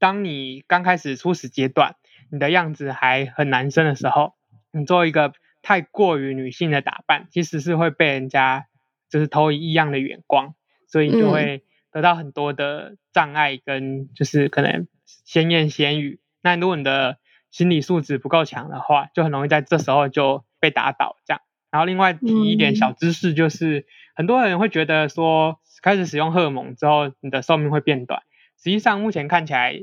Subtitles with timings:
[0.00, 1.94] 当你刚开始初始阶段，
[2.32, 4.32] 你的样子还很男生的时候，
[4.72, 8.66] 你做一个太过于女性的打扮，其实是会被人家
[9.10, 10.54] 就是投以异样的眼光，
[10.88, 16.18] 所以就会得到很多的障碍跟就是可能先言先语。
[16.40, 17.18] 那如果你的
[17.50, 21.42] 心理素质不够强的话，就很容易在这时候就被打倒这样。
[21.70, 28.22] 然后另外提一点小知识，就是很多人会觉得说，开始使用荷尔蒙之后，你的寿命会变短。
[28.62, 29.74] 实际上目前看起来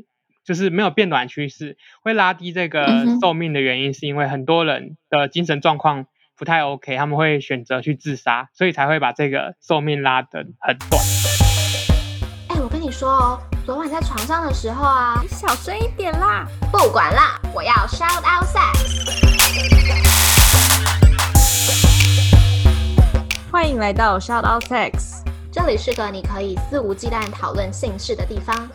[0.45, 6.05] 就是没有变短趋势，会拉低这个寿命的原因，是因为很多人的精神状况
[6.37, 11.01] 不太 OK，他们会选择去自杀，所以才会把这个寿命拉得很短。
[12.49, 19.17] 哎，我跟你说哦，昨晚在床上的时候啊，你小声一点啦，不管啦，我要 shout out sex。
[23.51, 25.23] 欢迎来到 Shout Out Sex，
[25.59, 28.69] 这里是个你可以肆无忌惮讨论性事的地方。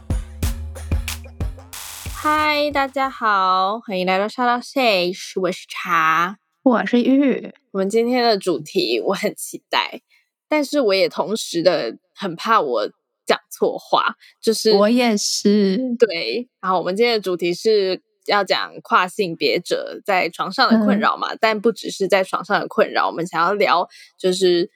[2.12, 7.54] 嗨，大家好，欢迎来到 Out Sex，我是茶，我是玉。
[7.70, 10.00] 我们今天的主题我很期待，
[10.48, 12.90] 但是我也同时的很怕我
[13.24, 15.78] 讲错话，就是我也是。
[15.96, 18.02] 对，然后我们今天的主题是。
[18.26, 21.34] 要讲跨性别者在床上的困扰嘛？
[21.40, 24.70] 但不只是在床上的困扰，我们想要聊，就是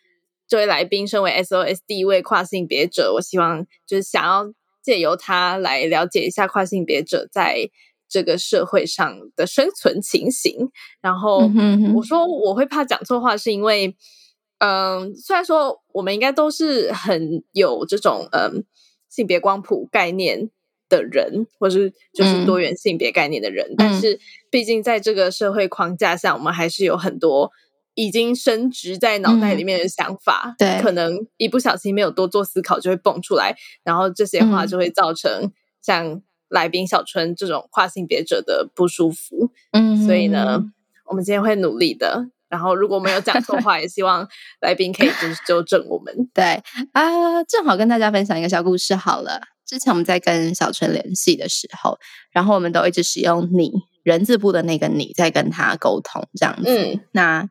[0.49, 4.53] 这位来宾身为 SOS 第一位跨性别者，我希望就是想要
[4.83, 7.69] 借由他来了解一下跨性别者在
[8.09, 10.71] 这个社会上的生存情形。
[11.01, 11.51] 然后
[11.95, 13.97] 我说我会怕讲错话，是因为，
[14.59, 18.65] 嗯，虽然说我们应该都是很有这种嗯
[19.09, 20.51] 性别光谱概念。
[20.89, 24.21] 的人，或是就是多元性别概念的人，但是
[24.53, 27.51] 毕竟在这个社会框架下，我们还是有很多
[27.97, 35.51] 已经升值在脑袋里面的想法，对，可能一不小心没有多做思考就会蹦出来，然后这些话就会造成
[35.83, 39.51] 像来宾小春这种跨性别者的不舒服。
[39.73, 40.63] 嗯，所以呢，
[41.07, 42.29] 我们今天会努力的。
[42.49, 44.29] 然后如果没有讲错话，也希望
[44.61, 46.15] 来宾可以就是 纠正我们。
[46.33, 49.41] 对啊，正好跟大家分享一个小故事好了。
[49.67, 51.99] 之前我们在跟小春联系的时候，
[52.31, 53.73] 然后我们都一直使用“你”
[54.05, 56.69] 人字部的那个“你”在跟他沟通，这样子。
[56.69, 57.49] 嗯，那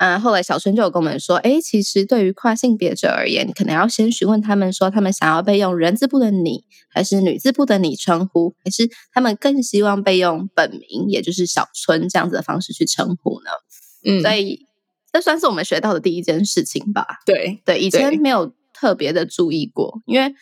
[0.00, 13.50] 嗯，后来小春就有跟我们说，哎，其实对于跨性别者而言，你可能要先询问他们说，他们想要被用人字部的“你”还是女字部的“你”称呼，还是他们更希望被用本名，也就是小春这样子的方式去称呼呢？
[14.06, 14.66] 嗯，所以
[15.12, 17.06] 这算是我们学到的第一件事情吧。
[17.26, 20.34] 对对，以前没有特别的注意过，因为。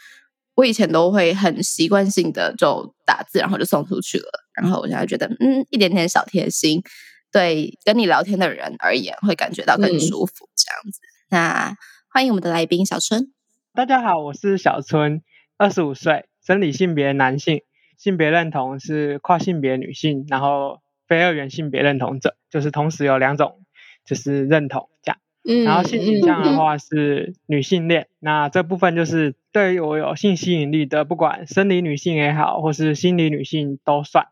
[0.55, 4.29] 我以前都会很习惯性的就打字，然后就送出去了。
[4.61, 6.83] 然后我现在觉得，嗯，一点点小贴心，
[7.31, 10.49] 对跟你聊天的人而言会感觉到更舒服。
[10.57, 11.01] 这样子，
[11.31, 11.77] 那
[12.13, 13.33] 欢迎我们的来宾小春。
[13.75, 15.23] 大家好，我是小春，
[15.57, 17.63] 二十五岁，生理性别男性，
[17.97, 23.61] 性别认同是跨性别女性，然后非二元性别认同者，就是同时有两种
[24.05, 25.19] 就是认同这样。
[25.65, 34.27] 然后性倾向的话是女性恋，那这部分就是对于我有性吸引力的，不管生理女性也好，或是心理女性都算。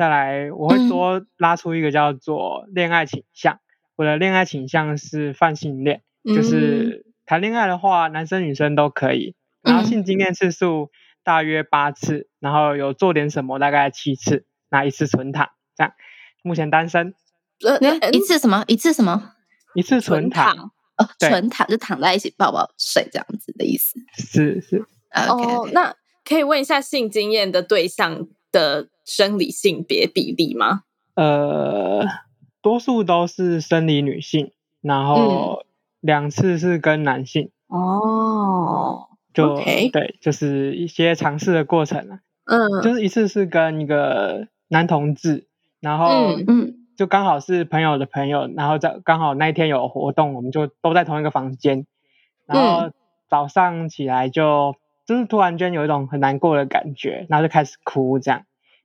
[0.00, 3.60] 再来，我会多拉出一个叫做恋爱倾向，
[3.96, 9.36] 我的恋爱倾向是泛性恋，就是谈恋爱的话，男生女生都可以。
[9.60, 10.88] 然后性经验次数
[11.22, 15.92] 大约八次，然后有做点什么大概七次，那一次纯躺这样。
[16.42, 17.12] 目前单身。
[17.62, 17.78] 呃，
[18.10, 18.64] 一次什么？
[18.68, 19.32] 一次什么？
[19.74, 24.00] 一次纯躺，哦，纯躺就躺在一起抱抱睡这样子的意思。
[24.16, 24.82] 是是
[25.28, 25.94] 哦，那
[26.24, 30.82] 可以问一下性经验的对象的生理性别比例吗？
[31.14, 32.06] 呃，
[32.62, 35.64] 多数都是生理女性，然后
[36.00, 37.50] 两次是跟男性。
[37.68, 42.20] 哦，就对，就是一些尝试的过程啊。
[42.44, 45.46] 嗯，就是一次是跟一个男同志，
[45.80, 46.08] 然后
[46.46, 46.76] 嗯。
[46.96, 51.86] 就刚好是朋友的朋友，然后在刚好那一天有活动，我们就都在同一个房间。
[52.44, 52.90] 然后
[53.26, 54.76] 早上起来就
[55.10, 58.44] 就是突然间有一种很难过的感觉，然后就开始哭这样。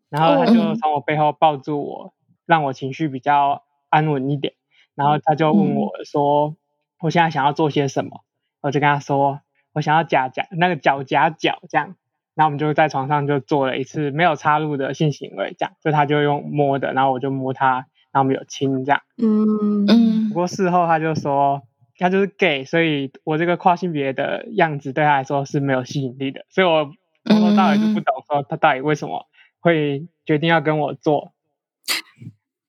[0.09, 2.13] 然后他就从我背后抱住我，
[2.47, 4.55] 让我情绪比较安稳一点。
[4.95, 6.55] 然后他就问我说
[6.99, 8.21] ：“我现在想要做些什么？”
[8.61, 9.41] 我就跟他说
[9.71, 11.95] ：“我想要夹夹那个脚夹脚这样。”
[12.33, 17.85] 然后我们就在床上就做了一次没有插入的性行为，这样就他就用摸的，然后我就摸他。
[18.11, 20.29] 然后我们有亲这样，嗯嗯。
[20.29, 21.61] 不过事后他就说
[21.97, 26.45] 他就是 gay，所以我这个跨性别的样子对他来说是没有吸引力的。
[26.49, 26.89] 所以我
[27.25, 29.25] 从头到尾就不懂说他到底为什么
[29.59, 31.33] 会决定要跟我做。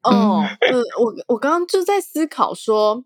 [0.03, 3.05] 哦，呃，我我刚刚就在思考说，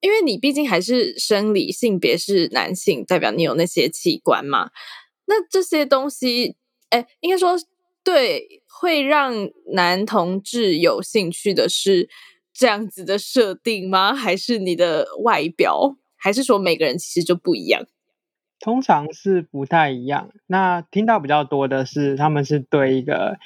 [0.00, 4.70] 因为你毕竟还是生理性别是男性，代表你有那些器官嘛。
[5.26, 6.56] 那这些东西，
[6.88, 7.54] 哎，应该说
[8.02, 12.08] 对会让男同志有兴趣的是
[12.58, 14.14] 这样子的设定吗？
[14.14, 15.96] 还是你的外表？
[16.16, 17.82] 还是说每个人其实就不一样？
[18.60, 20.30] 通常是不太一样。
[20.46, 23.38] 那听到比较多的是，他们是对一个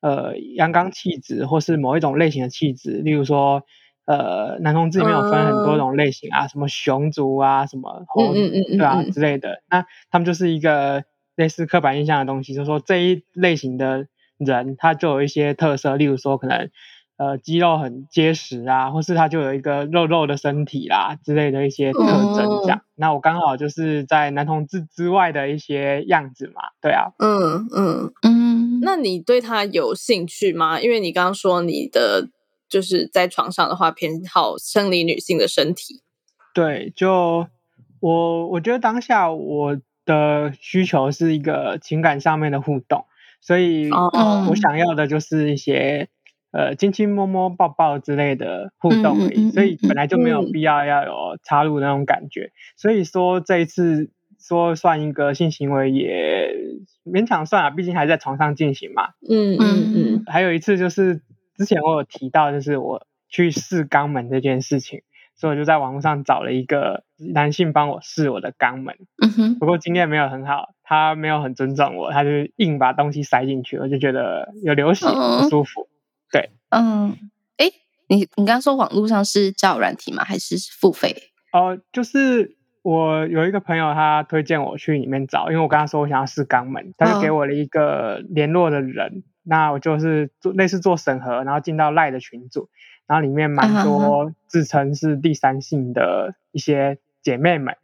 [0.00, 3.62] 呃阳刚气质，或是某一种类型的气质，例如说
[4.04, 9.62] 呃男同志里面有分很多种类型啊，什么熊族啊，什么猴对啊之类的。
[9.70, 11.04] 那他们就是一个
[11.36, 14.06] 类似刻板印象的东西，就是说这一类型的。
[14.40, 16.70] 人他就有一些特色，例如说可能
[17.18, 22.80] 呃肌肉很结实啊，或是他就有一个肉肉的身体啦之类的一些特征这样。
[22.94, 27.10] 那我刚好就是在男同志之外的一些样子嘛，对啊。
[27.18, 28.80] 嗯嗯嗯。
[28.80, 30.80] 那你对他有兴趣吗？
[30.80, 32.28] 因为你刚刚说你的
[32.68, 36.02] 就是在床上的话偏好生理女性的身体。
[36.54, 37.46] 对，就
[38.00, 43.04] 我我觉得当下我的需求是一个情感上面的互动。
[43.40, 46.08] 所以，我想要的就是一些
[46.58, 49.50] 呃亲亲摸摸抱抱之类的互动而已。
[49.52, 52.50] 所以本来就没有必要要有插入那种感觉。
[52.76, 54.10] 所以说这一次
[54.40, 56.52] 说算一个性行为也
[57.04, 59.10] 勉强算了，毕竟还在床上进行嘛。
[59.28, 60.22] 嗯嗯嗯。
[60.26, 61.22] 还有一次就是
[61.56, 65.02] 之前我有提到，就是我去试肛门这件事情。
[65.40, 68.96] 所以我就在网络上找了一个男性帮我试我的肛门，
[69.60, 75.86] 不过经验没有很好，他没有很尊重我，他就硬把东西塞进去，我就觉得有流血不舒服。
[76.30, 77.16] 对，嗯，
[77.56, 77.66] 哎，
[78.08, 80.24] 你你刚刚说网络上是叫软体吗？
[80.24, 81.14] 还是付费？
[81.52, 92.68] 哦，就是我有一个朋友，他推荐我去里面找，因为我跟他说我想要试肛门，他就给我了一个联络的人，那我就是做类似做审核，然后进到赖的群组。
[93.06, 97.74] 然后里面蛮多自称是第三性的一些姐妹们，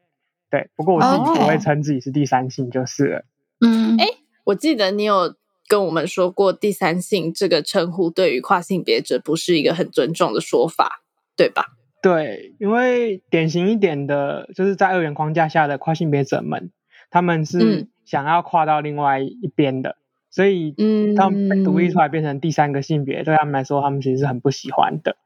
[0.51, 3.25] 对，不过我自己不会称自己是第三性就是了。
[3.61, 4.05] 嗯，哎，
[4.45, 5.35] 我记得你有
[5.67, 11.03] 跟我们说过，第三性这个称呼对于跨性别者不是一个很尊重的说法，
[11.37, 11.77] 对吧？
[12.03, 16.71] 对，因为典型一点的就是在二元框架下的跨性别者们，
[17.11, 19.97] 他们是想要跨到另外一边的。
[20.31, 25.17] 所以，嗯，他们独立出来变成第三个性别，对他们来说，他们其实是很不喜欢的。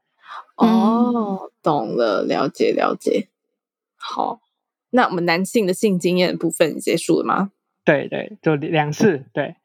[0.55, 3.27] 哦，懂了，了解了解。
[3.97, 4.39] 好，
[4.91, 7.51] 那我们男性的性经验部分结束了吗？
[7.89, 9.25] 对对，就两次。
[9.33, 9.55] 对，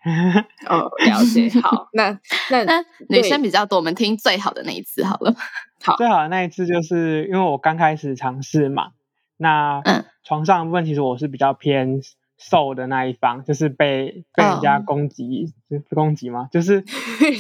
[0.68, 1.48] 哦， 了解。
[1.60, 2.10] 好，那
[2.50, 5.34] 那那女生比较多，我们听最好的那一次好了。
[5.84, 8.92] 好，最好的那一次就是因为我刚开始尝试嘛，
[9.36, 9.82] 那
[10.24, 12.00] 床上部分其实我是比较偏。
[12.36, 15.54] 瘦的那一方就是被被人家攻击，
[15.94, 16.48] 攻击吗？
[16.50, 16.84] 就是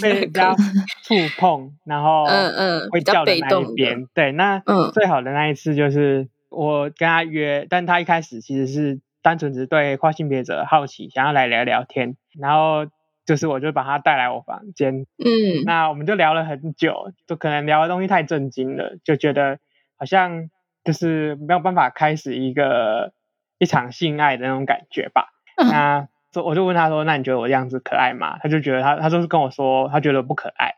[0.00, 4.06] 被人家触碰，然后嗯嗯会叫的那一边。
[4.14, 4.62] 对，那
[4.94, 12.16] 最好的那一次就是我跟他约，但他一开始其实是单纯只是对跨性别者好奇，想要来聊聊天。
[12.38, 12.86] 然后
[13.26, 19.58] 就是我就把他带来我房间，嗯，那我们就聊了很久，就可能聊的东西太震惊了，就觉得
[19.98, 20.50] 好像
[20.84, 23.12] 就是没有办法开始一个。
[23.60, 25.28] 一场性爱的那种感觉吧。
[25.56, 26.08] 那
[26.42, 30.74] 我就问他说：“那你觉得我这样子可爱吗？”他就觉得他，他就是跟我说，他觉得不可爱。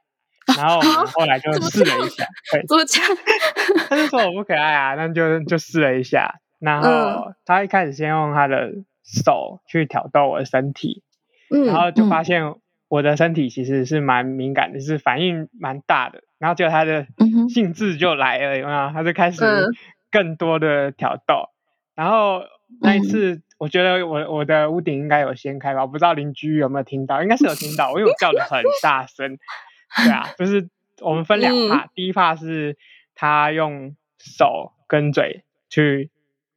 [0.59, 3.03] 然后后来就 试了一下，对，怎么讲？
[3.89, 6.35] 他就说我不可爱啊，那就就试了一下。
[6.59, 8.73] 然后他一开始先用他的
[9.03, 11.03] 手去挑逗我的身体，
[11.67, 12.55] 然后就发现
[12.89, 16.23] 我的身体其实是蛮敏感的，是反应蛮大的。
[16.39, 17.07] 然后结果他的
[17.49, 18.91] 兴致就来了，有没有？
[18.91, 19.43] 他就开始
[20.11, 21.51] 更多的挑逗，
[21.95, 22.43] 然后。
[22.81, 29.39] 那一次，我觉得我我的屋顶应该有掀开吧，我不知道邻居有没有听到，应该是有听到，因为我叫的很大声。
[29.95, 30.69] 对啊，就是
[31.01, 32.77] 我们分两帕，第一趴是
[33.15, 36.11] 他用手跟嘴去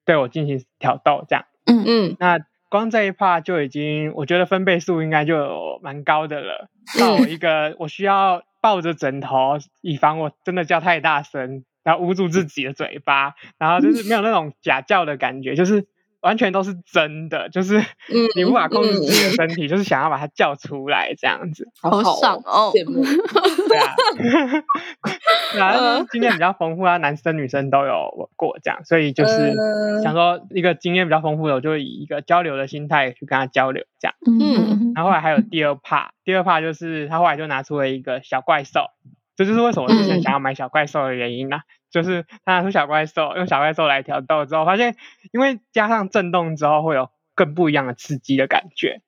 [0.09, 1.45] 对我进行挑逗，这样。
[1.67, 2.15] 嗯嗯。
[2.19, 6.67] 那光这一帕就已经，我觉得分贝数应该就蛮高的了，
[6.99, 15.85] 到一个我需要抱着枕头，以防我真的叫太大声，然后捂住自己的嘴巴，然后就是没有那种假叫的感觉，就是。
[16.21, 17.81] 完全都是真的，就是
[18.35, 22.71] 你无法控制自己的身体，就是想要把它叫出来这样子，好爽哦！
[22.73, 23.03] 羡慕，
[23.67, 23.95] 对啊，
[25.55, 29.55] 然后经验比较丰富啊，男生女生都有过这样，所以就是
[30.03, 34.15] 想说一个经验比较丰富的，我就以一个交流的心态去跟他交流这样。
[34.25, 38.87] 嗯，然后后来还有第二 part，第二 part 就是他后来就拿出了一个小怪兽，
[39.39, 41.61] 这就是为什么我之前想要买小怪兽的原因呢？
[41.89, 44.97] 就是他拿出小怪兽，用小怪兽来挑逗之后，发现
[45.31, 49.01] 因为加上震动之后，会有更不一样的刺激的感觉，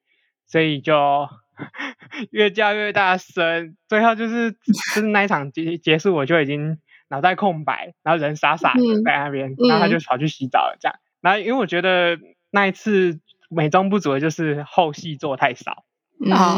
[0.47, 1.27] 所以就
[2.31, 3.75] 越叫越大声。
[3.89, 6.77] 最后就是就是那一场结结束，我就已经
[7.09, 10.77] 脑袋空白，然后人傻傻的在那边，然后他就跑去洗澡了。
[10.79, 12.17] 这样，然后因为我觉得
[12.51, 13.19] 那一次
[13.49, 15.83] 美中不足的就是后戏做太少，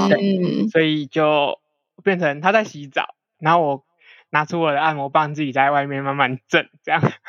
[0.09, 0.19] 对，
[0.69, 1.59] 所以就
[2.03, 3.83] 变成他在洗澡，然后我
[4.29, 7.01] 拿出我的按摩棒，自己在外面慢慢震，这样。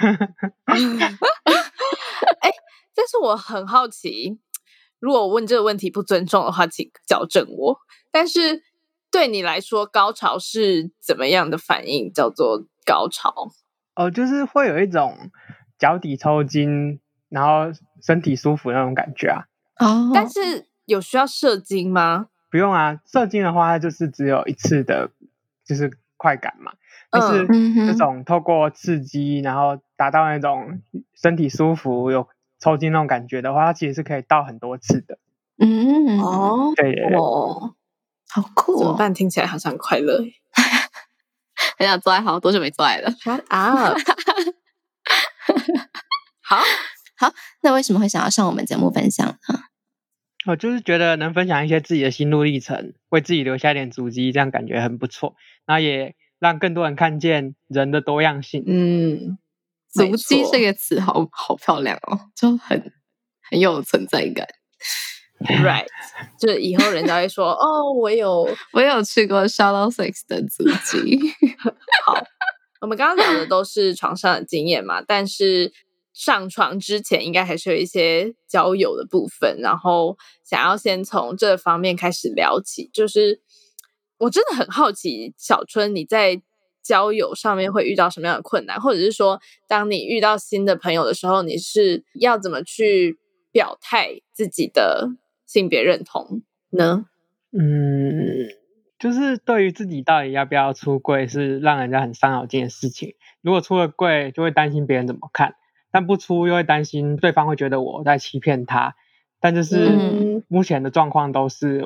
[2.40, 2.50] 哎，
[2.94, 4.38] 但是我很好奇，
[5.00, 7.78] 如果我问这个问题不尊重的话，请矫正我。
[8.12, 8.62] 但是
[9.10, 12.12] 对你来说，高潮是怎么样的反应？
[12.12, 13.50] 叫做高潮？
[13.96, 15.30] 哦，就是会有一种
[15.78, 19.46] 脚底抽筋，然后身体舒服那种感觉啊。
[19.80, 22.28] 哦，但是有需要射精吗？
[22.50, 25.10] 不用啊，射精的话，它就是只有一次的，
[25.64, 25.90] 就是
[26.24, 26.72] 快感嘛。
[27.12, 27.46] 就是
[27.86, 30.80] 这种透过刺激，然后达到那种
[31.14, 32.26] 身体舒服、有
[32.58, 35.18] 抽筋那种感觉的话，它其实是可以到很多次的。
[35.58, 37.74] 嗯，哦，对，哦，
[38.28, 39.14] 好酷，怎么办？
[39.14, 40.18] 听起来好像很快乐，
[41.78, 43.12] 很想做爱，好多久没做爱了。
[43.48, 43.94] 啊，
[46.42, 46.56] 好
[47.16, 49.60] 好，那为什么会想要上我们节目分享呢？
[50.46, 55.36] 我就是觉得能分享一些自己的心路历程，为自己留下一点足迹，这样感觉很不错。
[55.66, 56.14] 然后也。
[56.40, 58.62] 让更多人看见人的多样性。
[58.66, 59.38] 嗯，
[59.88, 62.92] 足迹这个词好好漂亮哦，就很
[63.48, 64.46] 很有存在感。
[65.40, 65.86] Right，
[66.38, 71.18] 就是以后人家会说：“哦，我有 我有去过 Shallow Six 的足迹。”
[72.04, 72.14] 好，
[72.82, 75.72] 我们刚刚讲的都是床上的经验嘛，但是
[76.12, 79.60] 上床之前应该还是有一些交友的部分。
[79.62, 83.40] 然后想要先从这方面开始聊起，就是。
[84.24, 86.40] 我真的很好奇，小春你在
[86.82, 89.38] 交友上面会遇到什么样的困难，或者是说，
[89.68, 93.18] 当你遇到新的朋友的时候，你是要怎么去
[93.52, 95.10] 表态自己的
[95.46, 97.04] 性别认同呢？
[97.52, 98.48] 嗯，
[98.98, 103.14] 就是对于自己到底要不要出柜，是让人家很伤脑筋的事情。
[103.42, 105.50] 如果出了柜，就会担心别人怎么看；
[105.92, 108.96] 但不出，又会担心对方会觉得我在欺骗他。
[109.38, 111.84] 但就是目前的状况都是。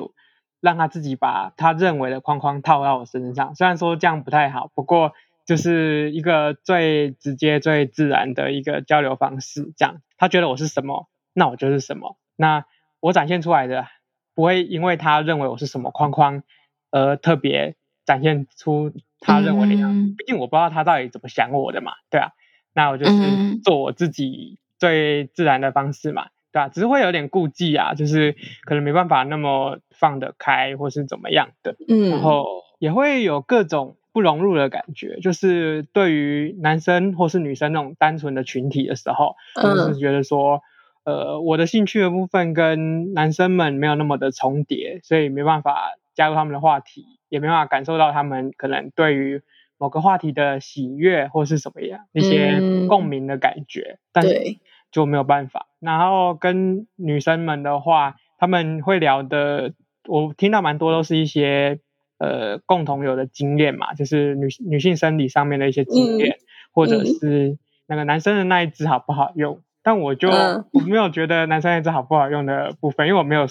[0.61, 5.13] 让他自己把他认为的框框套到我身上，虽然说这样不太好，不过
[5.45, 9.71] 就是一个最直接、最自然的一个交流方式。
[9.77, 12.17] 这样，他觉得我是什么，那我就是什么。
[12.35, 12.65] 那
[12.99, 13.87] 我展现出来的
[14.35, 16.43] 不会因为他认为我是什么框框
[16.91, 17.75] 而特别
[18.05, 20.13] 展现出他认为的样子。
[20.17, 22.31] 毕竟我不知道他到底怎么想我的嘛，对啊。
[22.73, 26.27] 那我就是做我自己最自然的方式嘛。
[26.51, 32.45] 对啊，只是会有点顾忌啊，就是可能没办法那么放得开，或是怎么样的，嗯，然后
[32.79, 40.61] 也会有各种不融入的感觉，就是对于男生或是女生那种单纯的群体的时候，就是觉得说，
[41.03, 49.41] 呃，我的兴趣的部分跟男生们没有那么的重叠，所以没办法加入他们的话题，也没办法感受到他们可能对于
[49.77, 54.57] 某个话题的喜悦或是什么样那些共鸣的感觉，但是。
[54.91, 55.67] 就没有办法。
[55.79, 59.73] 然后跟女生们的话，他们会聊的，
[60.07, 61.79] 我听到蛮多都是一些
[62.17, 66.37] 呃共同有的经验嘛，就是女女性生理上面的一些经验，
[66.73, 69.61] 或者是那个男生的那一支好不好用。
[69.81, 73.47] 但我就我没有觉得男生那支好不好用的部分，因为我没有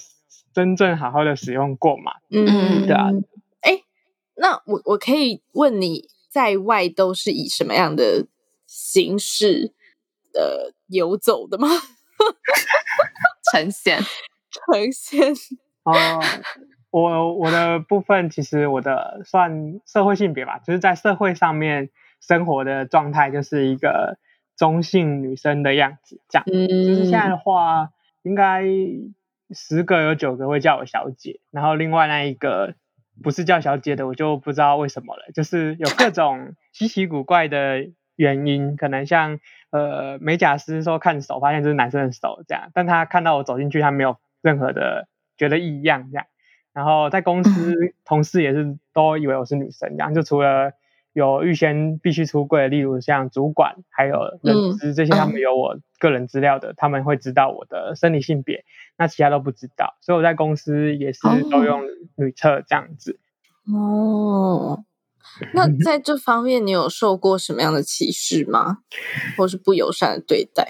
[0.52, 2.12] 真正好好的使用过嘛。
[2.30, 3.08] 嗯，对啊。
[3.62, 3.80] 哎，
[4.36, 8.26] 那我我可以问你在外都是以什么样的
[8.66, 9.72] 形式？
[10.30, 11.68] 的游走的吗？
[13.52, 13.98] 呈现，
[14.50, 15.32] 呈现。
[15.84, 15.94] 哦，
[16.90, 21.90] 我我的部分其实我的算社会性别吧，就是在社会上面
[22.20, 24.18] 生活的状态，就是一个
[24.56, 26.20] 中性女生的样子。
[26.28, 27.90] 这样，就是现在的话，
[28.22, 28.64] 应该
[29.50, 32.74] 十个有九个会叫我小姐，然后另外那一个
[33.22, 37.86] 不是叫小姐的，我就不知道为什么了，就是有各种稀奇古怪的
[38.18, 39.40] 原因，可能像。
[39.70, 42.70] 呃，美甲师说看手，发现这是男生的手，这样。
[42.72, 46.24] 但他看到我走进去，他没有任何的觉得异样，这样。
[46.72, 47.74] 然后在公司，
[48.06, 50.14] 同事也是都以为我是女生，这样。
[50.14, 50.72] 就除了
[51.12, 58.64] 有预先必须出柜，例如像主管还有人资这些，他们有我个人资料的，他们会知道我的生理性别，
[58.96, 59.98] 那其他都不知道。
[60.00, 61.20] 所以我在公司也是
[61.50, 61.82] 都用
[62.16, 63.20] 女厕这样子。
[63.70, 64.82] 哦。
[65.54, 68.78] 那在这方面，你有受过什么样的歧视吗？
[69.36, 70.66] 或是不友善的对待？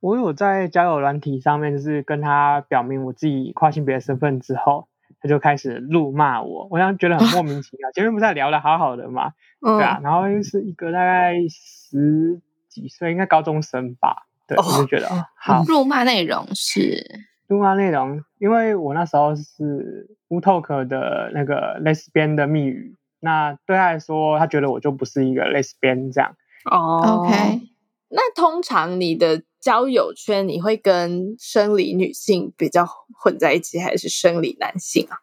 [0.00, 4.86] 我有在交友软体上面，就是跟他表明我自己跨性别身份之后，
[5.20, 7.90] 他就开始怒骂我，我当时觉得很莫名其妙。
[7.92, 15.64] 前面不是聊的好好的嘛， 对啊，然后又是一个大概十几岁，应该高中生吧，对，我就觉得好。
[15.66, 22.94] 辱骂内容是辱骂内容，因为我那时候是乌托克的那个 lesbian 的密语。
[23.24, 26.36] 那对他来说，他觉得我就不是一个 lesbian 这样。
[26.70, 27.62] 哦，OK。
[28.10, 32.86] 那通常你的交友圈，你会跟生理女性比较
[33.18, 35.18] 混在一起，还是生理男性啊？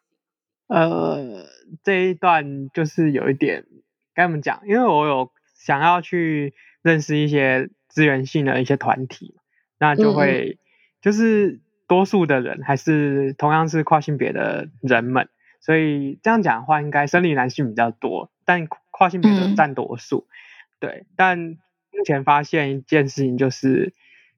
[0.66, 1.46] 呃，
[1.82, 3.64] 这一段就是有一点
[4.14, 4.60] 该怎么讲？
[4.66, 9.36] 因为我有想要去认识一些资源性的一些团体，
[9.78, 10.58] 那就会
[11.00, 15.28] 就是多数的人还是同样是跨性别的人们，
[15.62, 20.26] 所以这样讲的话，应该生理男性比较多，但跨性别的占多数。
[20.78, 23.94] 对，但目前发现一件事情就是。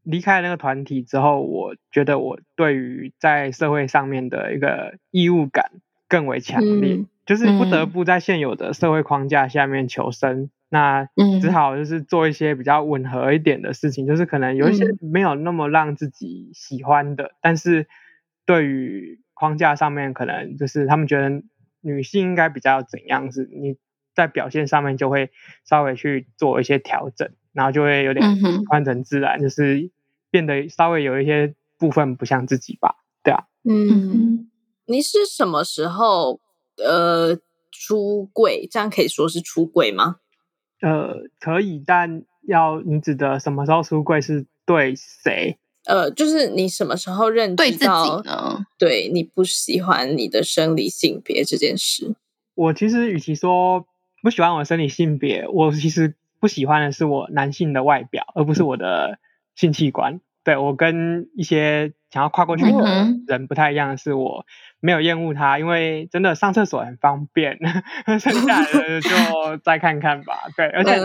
[0.07, 5.71] 离开那个团体之后，我觉得我对于在社会上面的一个义务感
[6.09, 11.09] 更为强烈，就是不得不在现有的社会框架下面求生，那
[11.41, 17.89] 只好就是做一些比较吻合一点的事情，就是可能有一些没有那么让自己喜欢的，但是
[18.45, 21.43] 对于框架上面可能就是他们觉得
[21.81, 23.77] 女性应该比较怎样，是你
[24.15, 25.31] 在表现上面就会
[25.65, 27.31] 稍微去做一些调整。
[27.55, 28.27] 然后就会有点
[28.69, 29.89] 换成自然，就是
[30.29, 33.45] 变得稍微有一些部分不像自己吧，对啊。
[33.63, 34.51] 嗯，
[34.87, 36.41] 你是什么时候
[36.79, 37.39] 呃
[37.71, 38.67] 出柜？
[38.69, 40.17] 这样可以说是出柜吗？
[40.81, 45.57] 呃，可以，但要你指的什么时候出柜是对谁？
[45.87, 47.87] 呃，就是你什么时候认对自己
[48.25, 48.67] 呢？
[48.79, 52.15] 对你不喜欢你的生理性别这件事？
[52.55, 53.87] 我其实与其说
[54.23, 56.15] 不喜欢我的生理性别，我其实。
[56.41, 59.19] 不喜欢的是我男性的外表，而不是我的
[59.55, 60.21] 性器官。
[60.45, 64.45] 对我跟一些想要跨过去的人不太一样的是，我
[64.79, 67.59] 没有厌恶他，因为真的上厕所很方便。
[68.21, 69.09] 剩下的 就
[69.65, 70.35] 再看看吧。
[70.55, 71.01] 对，而且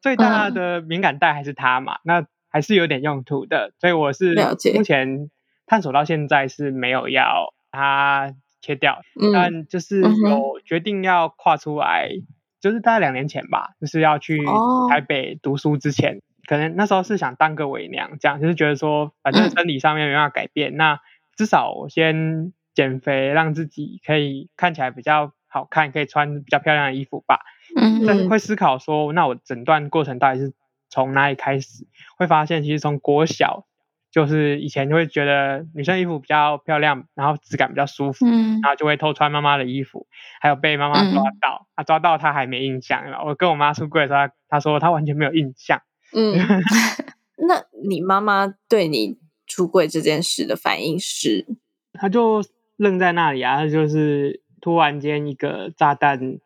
[0.00, 2.24] 最大的敏感带还是他嘛，那
[2.56, 3.74] 还是有点用途的。
[3.78, 4.34] 所以我是
[4.74, 5.30] 目前
[5.66, 8.32] 探索到现在是没有要它
[8.62, 9.02] 切掉，
[9.34, 12.08] 但就是有决定要跨出来。
[12.58, 14.40] 就是大概两年前吧，就是要去
[14.88, 20.98] 台北读书之前，可能那时候是想当个伪娘，这样就是觉得说，反正生理上面没办法改变，那
[21.36, 27.40] 至少我先减肥，让自己可以看起来比较好看，可以穿比较漂亮的衣服吧。
[27.78, 30.52] 嗯，但会思考说，那我整段过程到底是
[30.88, 31.86] 从哪里开始？
[32.16, 33.66] 会发现其实从国小。
[34.08, 40.06] 就是以前就会觉得女生衣服比较漂亮，然后质感比较舒服，然后就会偷穿妈妈的衣服，
[40.40, 43.22] 还有被妈妈抓到，啊抓到她还没印象了。
[43.26, 45.82] 我跟我妈出柜的时候，她说她完全没有印象。
[46.14, 46.32] 嗯，
[47.46, 51.44] 那你妈妈对你出柜这件事的反应是？
[51.92, 52.42] 她就
[52.78, 56.38] 愣在那里啊，她就是突然间一个炸弹。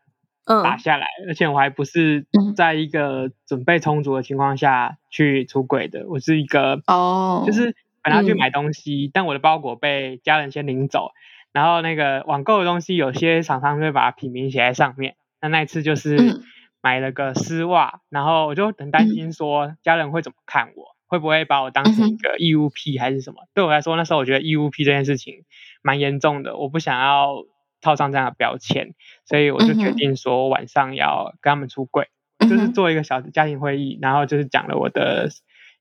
[0.62, 11.10] 打下来，而且我还不是在一个准备充足的情况下去出轨的，我是一个哦，就是本来去买东西，但我的包裹被家人先领走，
[11.52, 16.42] 然后那个网购的东西有些厂商会把品名写在上面，那那一次就是。
[16.82, 23.42] 买了个丝袜，然后我就很担心说家人会怎么看我，会不会把我当成一个义务癖还是什么？
[23.52, 25.44] 对我来说那时候我觉得义务癖这件事情
[25.82, 27.34] 蛮严重的，我不想要。
[27.80, 35.28] 套上这样的标签，所以我就决定说晚上要跟他们出柜，就是做一个小的家庭会议，然后就是讲了我的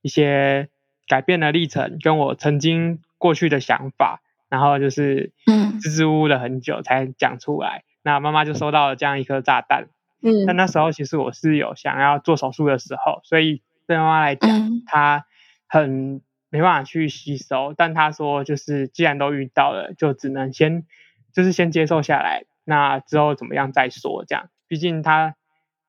[0.02, 0.70] 一些
[1.08, 5.34] 改变的历程，跟我曾经过去的想法，然后就是
[5.82, 7.84] 支支吾吾了很久才讲出来。
[8.02, 9.90] 那妈妈就收到了这样一颗炸弹，
[10.22, 14.50] 嗯，但那时候其实我是有想要做手术的时候，所以对妈妈来讲，
[14.86, 15.26] 她
[15.68, 20.86] 很没办法去吸收，但她说就是既然都遇到了，就只能先。
[21.34, 24.26] 就是先接受下来，那之后怎么样再说。
[24.26, 25.36] 这样，毕竟他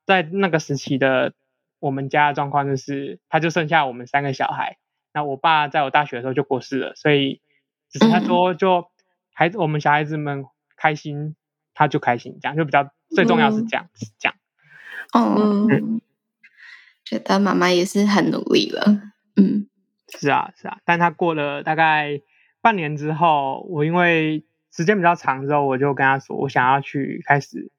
[0.06, 1.32] 在那个时期的
[1.78, 4.76] 我们家的状况就是，他就剩下我们三个小孩。
[5.12, 7.40] 那我爸在我大学的时候就过世了，所以
[7.90, 8.90] 只是他说就
[9.32, 10.44] 孩子我们小孩子们
[10.76, 11.34] 开心，
[11.74, 14.36] 他就开心，这样就比较最重要是这样这样。
[15.14, 16.00] 嗯，
[17.04, 18.84] 觉得妈妈也是很努力了。
[19.36, 19.68] 嗯，
[20.08, 22.20] 是啊是啊，但他过了大概
[22.60, 24.44] 半年之后，我因为。
[24.72, 27.70] 时间比较长之后，我就跟他说，我想要去开始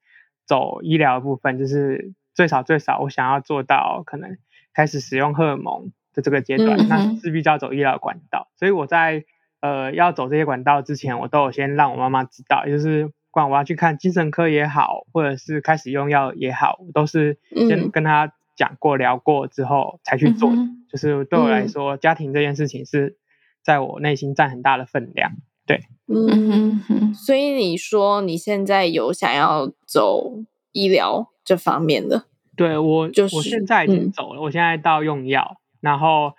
[0.46, 4.36] 走医疗部分，就是最少最少，我想要做到可能
[4.74, 8.48] 开始使用荷尔蒙的这个阶段，那势必就要走医疗管道。
[8.56, 9.24] 所以我在
[9.60, 20.52] 呃要走这些管道之前，我都有先让我妈妈知道，就是不管我要去看精神科也好，或者是开始用药也好，都是先跟他讲过聊过之后才去做。
[20.90, 23.16] 就是对我来说，家庭这件事情是
[23.62, 25.32] 在我内心占很大的分量。
[25.66, 30.32] 对，嗯，所以你说你现在有想要走
[30.72, 32.24] 医疗这方面的？
[32.56, 36.34] 对我，就是我现在已经走了，我现在到用药，然后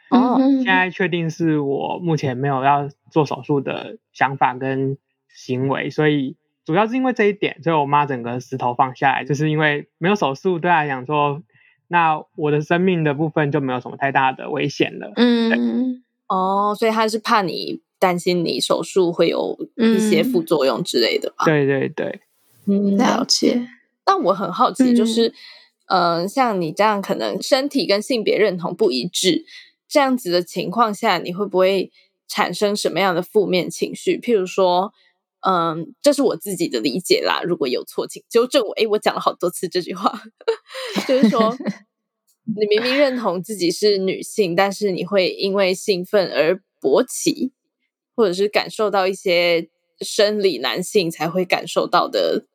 [0.64, 4.98] 现在确定是我目前没有要做手术的想法跟
[5.34, 11.42] 行为，所以主要是因为这一点，所以我妈整个石头放下来，就是因为没有手术，对她来讲说，
[11.88, 15.14] 那我的生命的部分就没有什么太大的危险了。
[15.16, 17.82] 嗯，哦，所以她是怕你。
[18.04, 21.46] 担心你手术会有一些副作用之类的吧？
[21.46, 22.20] 对对对，
[22.66, 23.66] 嗯，了解。
[24.04, 25.34] 但我很好奇，就是，
[25.86, 29.46] 嗯，像你这样可能身体跟性别认同不一致
[29.88, 31.94] 这样子的情况下，你会不会
[32.28, 34.18] 产生什么样的负面情绪？
[34.18, 34.92] 譬如说，
[35.48, 38.74] 嗯，这是我自己的理解啦，如果有错，请纠正我。
[38.74, 40.22] 诶，我讲了好多次这句话，
[41.08, 41.56] 就是说，
[42.58, 47.54] 你明明认同自己是女性，但是你会因为兴奋而勃起，
[48.15, 49.69] 或者是感受到一些
[50.02, 52.47] 生理男性才会感受到的。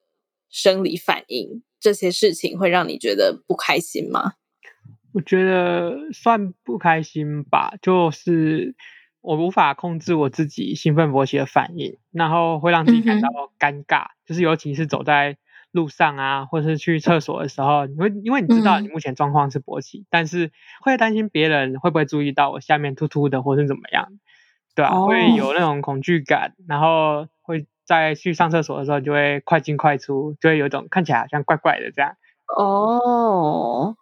[0.51, 4.33] 生理反应这些事情会让你觉得不开心吗？
[5.13, 8.75] 我觉得算不开心吧，就是
[9.21, 14.07] 我无法控制我自己兴奋勃起的反应，然后会让自己感到尴尬。
[14.25, 15.37] 就是尤其是走在
[15.71, 24.09] 路上啊，或者是去厕所的时候，你会因为你知道你目前状况是勃起，但是会担心别人会不会注意到我下面突突的，或是怎么样，
[24.79, 25.01] 对啊？
[25.01, 27.67] 会有那种恐惧感，然后会。
[27.89, 32.15] 在去上厕所的时候，就会快进快出，就会有一种看起来好像怪怪的这样。
[32.55, 33.97] 哦，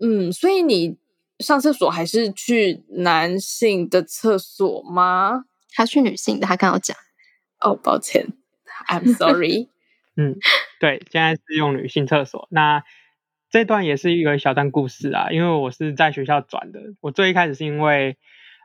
[0.00, 0.96] 嗯，所以你
[1.38, 5.44] 上厕所还是去男性的厕所吗？
[5.76, 6.96] 他去女性的，他刚好讲。
[7.60, 8.26] 哦，抱歉
[8.88, 9.68] ，I'm sorry。
[10.18, 10.34] 嗯，
[10.80, 12.48] 对，现在是用女性厕所。
[12.50, 12.82] 那
[13.48, 16.80] 这段也是一个小段故事啊，因为我是在学校转的。
[17.00, 18.16] 我最一开始是因为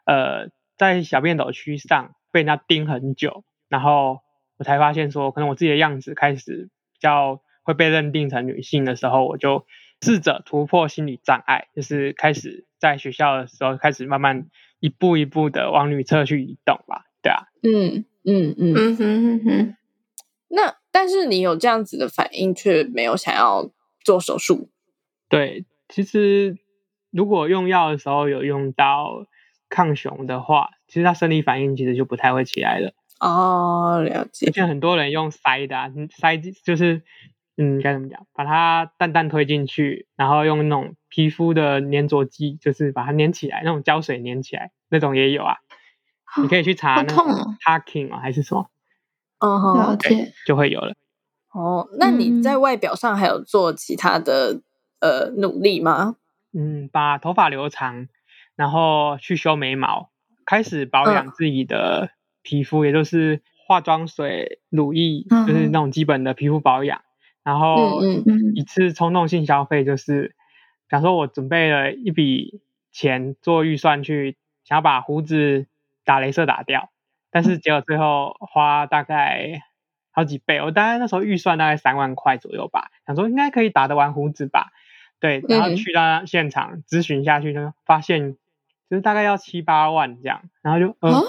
[0.08, 0.50] 呃，
[0.80, 4.22] 在小便斗区上被人家盯很久，然后。
[4.60, 9.66] 我才发现说，可能我自己的样子开始比较会被认定成女性的时候，我就
[10.02, 14.50] 试着突破心理障碍，就是开始在学校的时候开始慢慢
[14.82, 19.76] 一步一步的往女厕去移动吧，对啊，嗯嗯嗯嗯哼哼。
[20.50, 23.72] 那但是你有这样子的反应，却没有想要
[24.04, 24.70] 做手术。
[25.30, 26.58] 对，其实
[27.12, 29.26] 如果用药的时候有用到
[29.70, 32.94] 抗雄的话，其实他生理反应其实就不太会起来了。
[33.20, 34.52] 哦，了解。
[34.52, 37.04] 现在很多人用塞的，塞就是，
[37.58, 38.26] 嗯，该怎么讲？
[38.34, 45.58] 把它淡淡推进去，然后用那种皮肤的粘着剂，就是把它粘起来，那种胶水粘起来，那种也有啊。
[46.42, 47.14] 你可以去查那个
[47.66, 48.70] Parking 啊，还是什么？
[49.40, 50.94] 哦，了解，就会有了。
[51.52, 54.62] 哦，那你在外表上还有做其他的
[55.00, 56.16] 呃努力吗？
[56.54, 58.08] 嗯，把头发留长，
[58.60, 60.10] 然后去修眉毛，
[60.46, 62.12] 开始保养自己的。
[62.42, 67.02] 皮肤也就是化妆水、乳液，就是那种基本的皮肤保养。
[67.44, 68.02] 然后
[68.56, 70.36] 一次冲动性消费，就是
[70.88, 75.68] 假如说我准备了一笔钱做预算去想要把胡子
[76.06, 76.90] 打镭射打掉，
[77.30, 79.62] 但是结果最后花大概
[80.12, 80.62] 好几倍。
[80.62, 84.72] 我大概那时候预算大概三万块左右吧，想说应该可以打得完胡子吧。
[85.20, 88.38] 对，然后去到现场咨询下去，就发现
[88.90, 91.24] 就是大概要七八万这样，然后就嗯。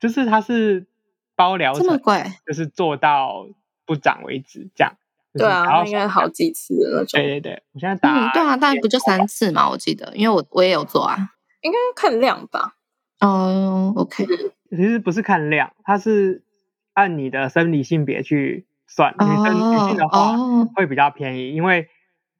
[0.00, 0.86] 就是它是
[1.34, 3.48] 包疗程，这么贵，就是做到
[3.84, 4.92] 不长为止这样。
[5.34, 7.20] 对啊，应该好几次那种。
[7.20, 9.68] 对对对，我现在打，对啊，大概不就三次嘛？
[9.68, 11.16] 我记得，因为我我也有做啊。
[11.62, 12.76] 应该看量吧。
[13.18, 14.24] 哦，OK。
[14.70, 16.44] 其实不是看量，它是
[16.92, 19.12] 按你的生理性别去算。
[19.18, 20.36] 女生女性的话
[20.76, 21.88] 会比较便宜，因为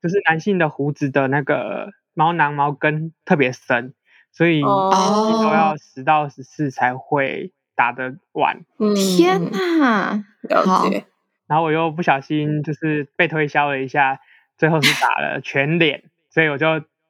[0.00, 3.94] 就是男性的胡子的那个毛囊毛根特别深。
[4.32, 8.64] 所以你都要十到十次才会打得完。
[8.94, 11.04] 天哪，了解。
[11.46, 14.20] 然后我又不小心就是被推销了一下，
[14.56, 16.66] 最后是打了全脸，所以我就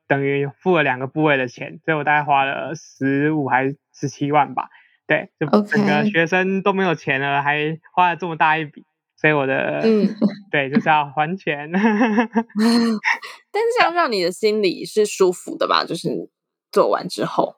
[0.07, 4.68] 等于付了两个部位的钱，所以我大概花了十五还十七万吧。
[5.07, 8.85] 对，就整个学生都没有钱了，还花了这么大一笔，
[9.16, 10.09] 所以我的嗯，
[10.50, 11.70] 对，就是要还钱。
[11.74, 15.85] 但是这样让你的心里是舒服的吧？
[15.85, 16.31] 就是。
[16.70, 17.57] 做完之后，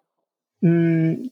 [0.62, 1.30] 嗯，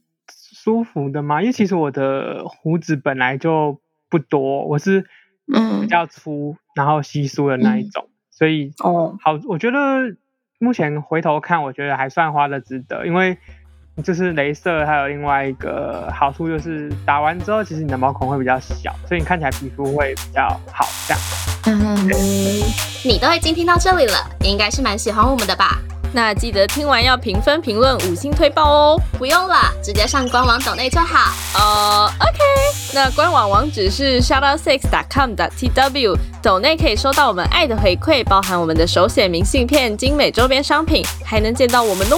[0.53, 1.41] 舒服的吗？
[1.41, 5.07] 因为其实我的胡子本来就不多，我是
[5.53, 10.17] 嗯比较粗，然后稀疏的那一种，所以哦好，我觉得
[10.59, 13.39] 目前回头看，我觉得还算花的值得，因为
[14.05, 20.87] 就是镭射还有另外一个好处就是打完之后，其实你的毛孔会比较小，所以你看起来皮肤会比较好。
[21.07, 21.23] 这样，
[21.67, 22.09] 嗯，
[23.05, 25.79] 你都已经听到这里了，你应该是蛮喜欢我们的吧？
[26.13, 29.01] 那记得听完要评分、评论、五星推爆哦！
[29.19, 31.33] 不用了，直接上官网抖内就好。
[31.55, 32.39] 呃，OK，
[32.95, 42.17] 那官网网址是 shoutoutsix.com.tw，抖内可以收到我们爱的回馈，包含我们的手写明信片、精美周边商品，还能见到我们哦。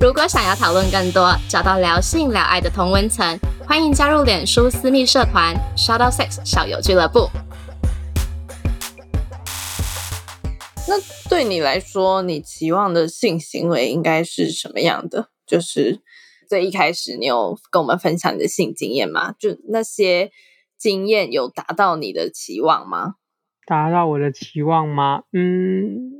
[0.00, 7.28] 如果想要讨论更多，找到聊性聊爱的同温层，欢迎加入脸书私密社团 Shoutout Sex 小友俱乐部。
[11.32, 15.30] 对你来说，你期望的性行为应该是什么样的？
[15.46, 16.02] 就是
[16.46, 19.32] 最一开始，你有跟我们分享你的性经验吗？
[19.38, 20.30] 就那些
[20.76, 23.14] 经验有达到你的期望吗？
[23.64, 25.22] 达到我的期望吗？
[25.32, 26.12] 嗯，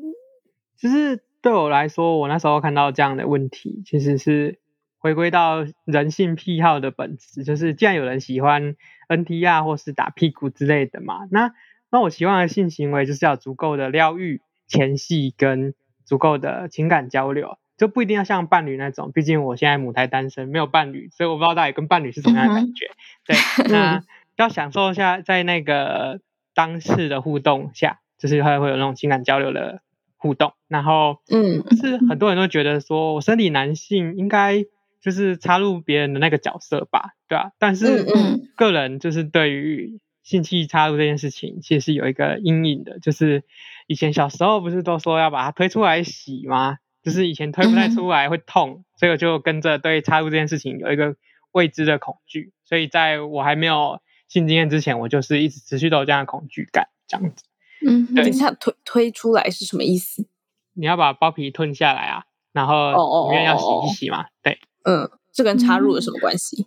[0.79, 4.61] 就是对我来说，我那时候看到这样的问题，其实是
[4.97, 8.77] 回归到人性癖好的本质，就是既然有人喜欢
[9.11, 11.53] NTR 或是打屁股之类的嘛，那
[11.91, 14.41] 那我期望的性行为就是要足够的疗愈、
[14.73, 22.87] 前戏跟足够的情感交流，就不一定要像伴侣那种，毕竟我现在母胎单身，没有伴侣，所以我不知道到底跟伴侣是什么样的感觉。
[23.25, 23.37] 对，
[23.71, 24.03] 那
[24.37, 26.21] 要享受一下在那个。
[26.55, 29.81] 当事的互动下，就是会会有那种情感交流的
[30.19, 34.67] 互动，然后，嗯，是很多人都觉得说，我生理男性应该
[35.01, 37.53] 就是插入别人的那个角色吧，对吧？
[37.59, 43.45] 但是，嗯，个人就是对于性器插入这件事情，其实是有一个阴影的，就是
[43.87, 46.79] 以前小时候不是都说要把它推出来洗吗？
[47.03, 51.17] 就是以前推不太出来会痛，所以我就跟着对插入这件事情有一个
[51.53, 54.01] 未知的恐惧，所以在我还没有。
[54.29, 57.45] 性经验之前，我就是一直持续都有这样的恐惧感，这样子。
[57.87, 60.27] 嗯，等一下推推出来是什么意思？
[60.73, 64.25] 你要把包皮吞下来啊，然后里面要洗一洗嘛。
[64.43, 66.67] 对，嗯，这跟插入有什么关系？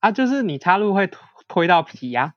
[0.00, 1.08] 啊，就是你插入会
[1.46, 2.34] 推到皮呀。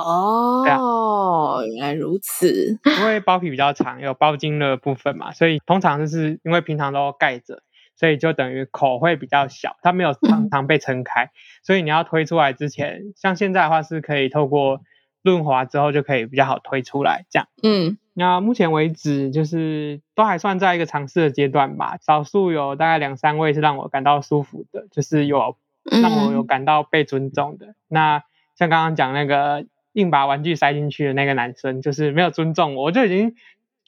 [0.00, 2.78] 哦，原来如此。
[2.98, 7.62] 因为包皮比较长，有包茎的部分嘛，所以通常就是因为平常都盖着。
[7.96, 11.28] 所以就等于口会比较小，它没有常常被撑开，
[11.62, 14.80] 所以你要推出来之前，像现在的话是可以透过
[15.22, 17.46] 润滑之后就可以比较好推出来，这样。
[17.62, 27.74] 嗯，那目前为止就是都还算在一个尝试的阶段吧，少数有大概两三位是让我感到舒服的，就是有让我有感到被尊重的。
[27.86, 28.22] 那
[28.56, 33.34] 像刚刚讲那个硬把玩具塞进去的那个男生，就是没有尊重我，我就已经。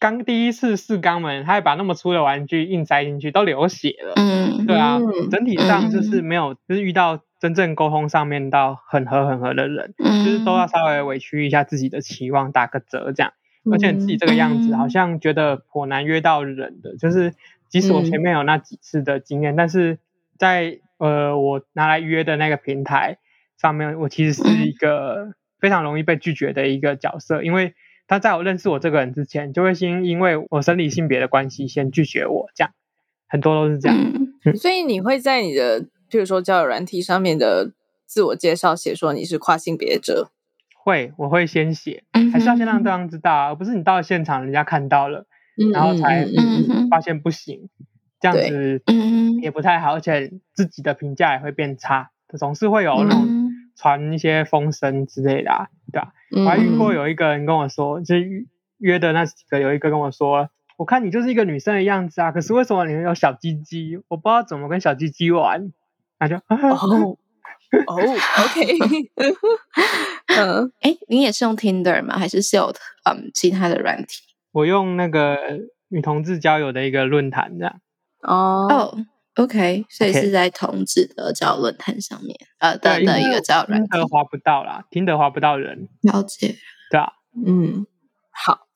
[0.00, 4.14] 刚第一次试肛门，他还把那么粗的玩具硬塞进去，都流血了。
[4.16, 4.98] 嗯，对啊，
[5.30, 13.32] 整体上就是没有，就是遇到真正沟通上面到很合很合的人，就是都要稍微委屈一下自己的期望，打个折这样。
[13.70, 16.96] 而且你自己这个样子，好像觉得颇难约到人的。
[16.96, 17.34] 就是
[17.68, 20.00] 即使我前面有那几次的经验，但是
[20.36, 23.18] 在呃我拿来约的那个平台
[23.56, 27.72] 上面，我其实是一个非常容易被拒绝的一个角色，因为。
[28.08, 32.74] 他在我认识我这个人之前，就会先因为我生理性别的关系先拒绝我，这样
[33.26, 33.96] 很多都是这样。
[34.54, 37.72] 所以你会在你的，譬如说交友软体上面的
[38.04, 40.30] 自我介绍写说你是跨性别者？
[40.76, 45.24] 会，我会先写，还是要先让对方知道，而不是你到现场人家看到了，
[45.72, 46.26] 然后才
[46.90, 47.70] 发现不行，
[48.20, 48.82] 这样子
[49.40, 53.41] 也不太好，而且自己的评价也会变差，总是会有那种。
[53.76, 56.12] 传一些风声之类的，对吧？
[56.36, 58.46] 我还遇过有一个人跟我说，就是
[58.78, 63.96] 约的那几个，有一个跟我说，我看你就是一个女生的样子啊，可是为什么你有小鸡鸡？
[64.08, 65.72] 我不知道怎么跟小鸡鸡玩。
[66.18, 66.42] 他就哦
[67.86, 68.76] 哦，OK，
[70.38, 72.16] 嗯，哎，你也是用 Tinder 吗？
[72.16, 72.72] 还是是有
[73.04, 74.22] 嗯其他的软体？
[74.52, 75.36] 我用那个
[75.88, 77.80] 女同志交友的一个论坛这样。
[78.20, 79.04] 哦。
[79.36, 83.88] OK，所以是在同志的交友论坛上面，呃的的一个交友软件。
[83.90, 85.88] 听得划不到啦，听得划不到人。
[86.02, 86.56] 了解，
[86.90, 87.12] 对啊，
[87.46, 87.86] 嗯，
[88.30, 88.66] 好。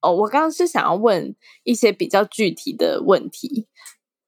[0.00, 3.68] 哦，我刚刚是想要问一些比较具体的问题，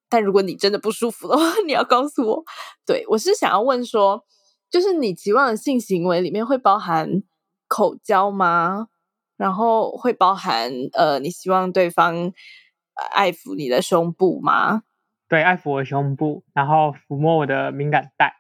[0.08, 2.44] 但如果你真的不舒服的话， 你要告诉我。
[2.86, 4.24] 对我是想要问说，
[4.70, 7.22] 就是你期望的性行为里面会包含
[7.66, 8.88] 口交吗？
[9.36, 12.32] 然后会包含呃，你希望对方
[13.12, 14.82] 爱抚你的胸部吗？
[15.34, 18.36] 对，爱抚我胸部，然后抚摸我的敏感带，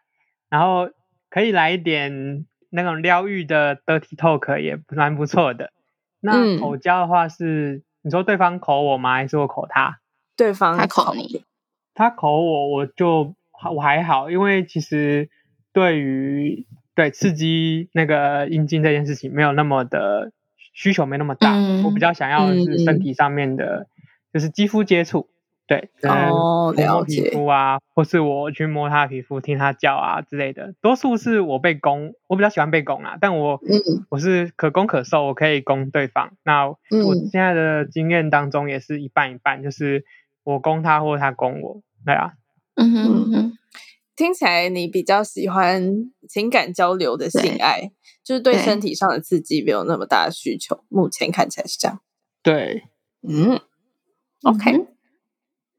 [0.48, 0.90] 然后
[1.28, 5.72] 可以来一点那种疗愈的 dirty talk，也蛮不错的。
[6.20, 9.14] 那口交的话是，你说对方口我吗？
[9.14, 9.98] 还是我口他？
[10.36, 11.42] 对方他口你，
[11.94, 13.34] 他口我，我就
[13.74, 15.28] 我还好，因为其实
[15.72, 20.30] 对于对刺激那个阴茎这件事情，没有那么的
[20.72, 21.56] 需求，没那么大。
[21.84, 23.88] 我比较想要的是身体上面的，
[24.32, 25.28] 就是肌肤接触。
[25.66, 36.32] 对，哦，摸皮肤啊，或是我去摸他的皮肤，听他叫啊之类的，多数是我被攻，我比较喜欢被攻啊，但我，嗯，我是可攻可受，我可以攻对方。
[36.44, 36.76] 那我
[37.30, 40.04] 现在的经验当中也是一半一半，就是
[40.42, 42.32] 我攻他或他攻我，对啊。
[42.76, 43.52] 嗯哼，
[44.14, 47.90] 听起来你比较喜欢情感交流的性爱，
[48.22, 52.00] 就是对身体上的刺激没有那么大的需求，目前看起来是这样。
[52.42, 52.82] 对，
[53.26, 53.58] 嗯
[54.42, 54.88] ，OK。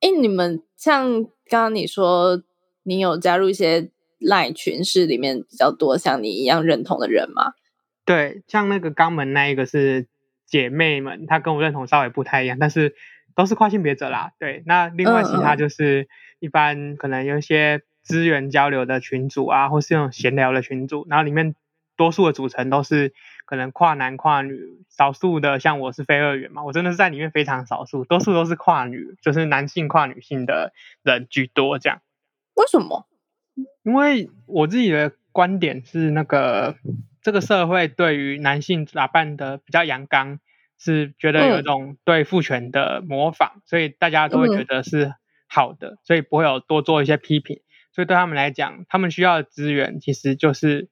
[0.06, 2.44] 哎，你们像刚刚你说，
[2.84, 3.89] 你有加入一些
[4.20, 7.54] 赖群，是里面比较多像你一样认同的人吗？
[8.06, 10.06] 对，像那个肛门那一个是
[10.46, 12.94] 姐妹们，她跟我认同稍微不太一样，但是
[13.34, 14.30] 都是跨性别者啦。
[14.38, 16.08] 对，那另外其他就是
[16.39, 21.56] 一般可能有一些资源交流的群组啊，或是那种闲聊的群组，然后里面
[21.98, 23.12] 多数的组成都是
[23.45, 32.01] 可能跨男跨女，少数的像我是非二元嘛，我真的是在里面非常少数，多数都是跨女，就是男性跨女性的人居多这样。
[32.55, 33.08] 为什么？
[33.84, 36.75] 因为我自己的观点是，那个
[37.21, 40.39] 这个社会对于男性打扮的比较阳刚，
[40.77, 45.13] 是觉得有一种对父权的模仿，所以大家都会觉得是
[45.47, 47.62] 好的，所以不会有多做一些批评。
[47.93, 50.89] 所以对他们来讲，他们需要的资源其实就是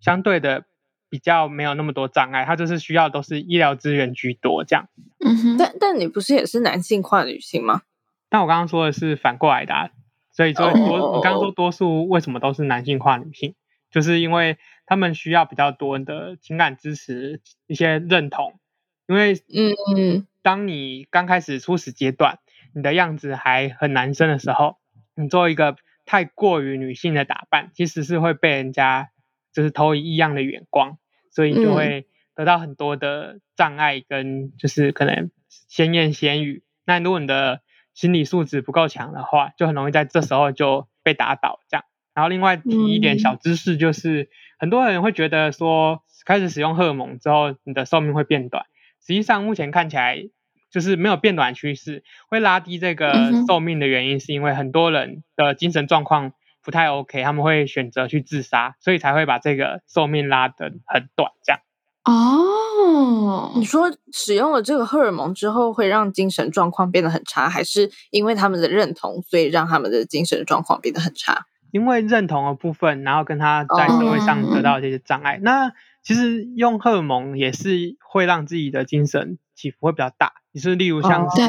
[0.00, 0.64] 相对的
[1.12, 4.88] 比较没有那么多障碍，他就是需要都是医疗资源居多这样。
[5.22, 7.82] 嗯哼，但但你不是也是男性跨女性吗？
[8.30, 9.90] 但我刚刚说的是反过来的，啊
[10.32, 13.54] 所以说多我刚刚说多数为什么都是男性跨女性，
[13.90, 18.58] 就是因为他们需要比较多的情感支持、一些认同，
[19.06, 22.38] 因为嗯嗯，当你刚开始初始阶段，
[22.74, 24.78] 你的样子还很男生的时候，
[25.14, 25.76] 你做一个。
[26.04, 29.10] 太过于女性的打扮，其实是会被人家
[29.52, 30.98] 就是投以异样的眼光，
[31.32, 36.62] 所以就会得到很多的障碍跟就是可能先言先语。
[36.86, 37.62] 那如果你的
[37.94, 41.84] 心理素质不够强的话，就很容易在这时候就被打倒这样。
[42.14, 48.66] 然后另外提一点小知识，就是很多人会觉得说，开始使用荷尔蒙之后，你的寿命会变短。
[49.00, 50.28] 实际上目前看起来。
[50.72, 53.12] 就是没有变短趋势，会拉低这个
[53.46, 61.30] 寿命的原因，是因为很多人的精神状况不太 OK，他们会选择去自杀，所以才会把这个寿命拉得很短。
[61.44, 61.60] 这样
[62.04, 71.46] 哦，你说使用了这个荷尔蒙之后，会让精神状况变得很差，还是因为他们的认同，所以让他们的精神状况变得很差？
[71.70, 75.38] 因为认同的部分，然后跟他在社会上得到这些障碍。
[75.42, 75.72] 那
[76.02, 80.32] 其实用荷尔蒙也是会让自己的精神起伏会比较大。
[80.50, 81.40] 你是例如像是，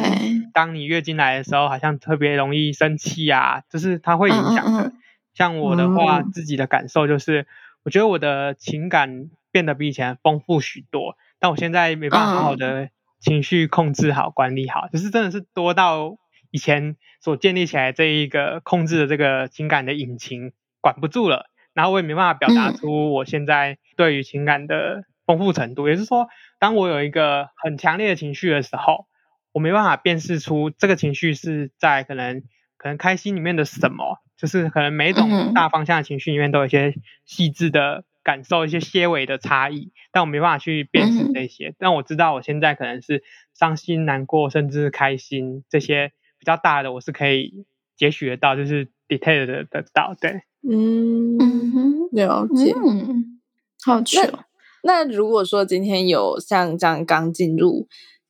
[0.54, 4.94] 当你月经来的时候，好像特别容易生气啊，就是它会影响的。
[5.34, 7.48] 像我的话，自己的感受就是，
[7.84, 16.18] 我觉得我的情感变得比以前丰富许多，但我现在没办法好好的情绪控制好、管理好，就是真的是多到
[16.52, 25.04] 以前所建立起来这一个控制的这个情感的引擎管不住了，然后我也没办法表达出我现在对于情感的。
[25.26, 26.28] 丰富程度，也是说，
[26.60, 29.08] 当我有一个很强烈的情绪的时候，
[29.54, 32.44] 我没办法辨识出这个情绪是在可能
[32.76, 41.76] 可能开心里面的什么，就是可能每一种大方向的情绪里面都有一些细致的感受，一些些微的差异，但我没办法去辨识这些。
[41.78, 47.66] 但我知道我现在可能是伤心、难过，甚至开心这些比较大的，我是可以
[47.96, 50.16] 截取得到，就是 detail 的得到。
[50.20, 51.38] 对，嗯，
[52.12, 52.74] 了解，
[53.86, 54.18] 好趣。
[54.84, 57.88] 那如果说今天有像这样刚进入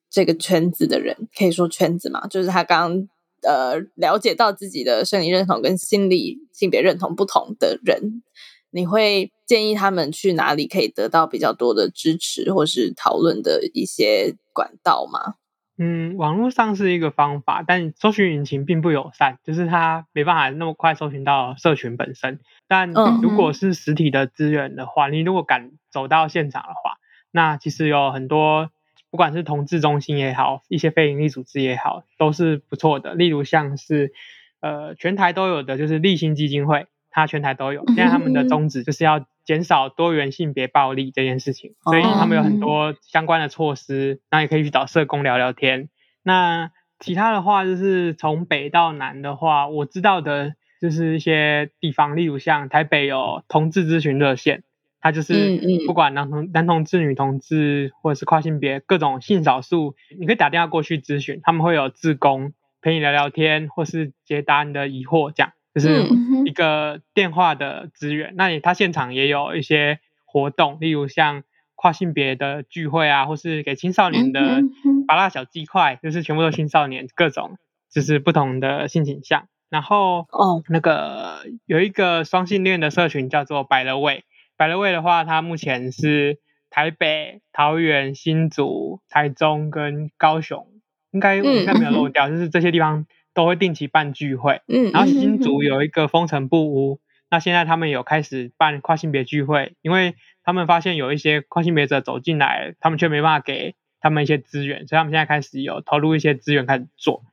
[0.10, 3.08] 这个圈子的人，可以说圈子嘛，就是他刚
[3.43, 8.23] 呃了解到自己的生理认同跟心理性别认同不同的人，
[8.71, 15.36] 你会建议他们去哪里可以得到比较多的支持或是讨论的一些管道吗？
[15.75, 22.39] 嗯，网络上是一个方法，但搜寻引擎并不友善，就是它没办法那么快搜寻到社群本身。
[22.67, 22.91] 但
[23.23, 26.97] 如果是实体的资源的话，你如果敢走到现场的话，
[27.32, 28.69] 那其实有很多，
[29.13, 33.13] 不管是同志中心也好，一些非营利组织也好，都是不错的。
[33.13, 34.12] 例如像是
[34.60, 37.86] 呃全台都有的，就是立新基金会，它全台都有。
[37.89, 39.28] 现在他们的宗旨就是要。
[39.45, 45.89] 减少多元性别暴力这件事情，所以他们有很多相关的措施，那也可以去找社工聊聊天。
[46.23, 46.71] 那
[47.02, 54.63] 其他的话，就是从北到南的话，我知道的就是一些地方，例如像台北有同志咨询热线，
[55.04, 65.52] 它就是不管男同男同志、女同志或者是跨性别各种性少数，你可以打电话过去咨询，他们会有志工陪你聊聊天，或是解答你的疑惑这样。
[65.76, 66.08] 就是
[66.46, 71.44] 一个电话的资源，那他现场也有一些活动，例如像
[71.76, 74.62] 跨性别的聚会啊，或是给青少年的
[75.08, 77.58] 麻辣小鸡块，就是全部都青少年各种，
[77.92, 79.48] 就是不同的性倾向。
[79.70, 84.24] 然后哦，那个有一个双性恋的社群叫做百乐味，
[84.64, 86.39] 百乐味的话，它目前是
[86.70, 90.68] 台北、桃园、新竹、台中跟高雄，
[91.11, 93.05] 应该应该没有漏掉，就是这些地方。
[93.36, 96.99] 都会定期办聚会，嗯，然后新竹有一个风尘布屋，
[97.32, 107.24] 那现在他们有开始办跨性别聚会，因为他们发现有一些跨性别者走进来，他们却没办法给他们一些资源，所以他们现在开始有投入一些资源开始做。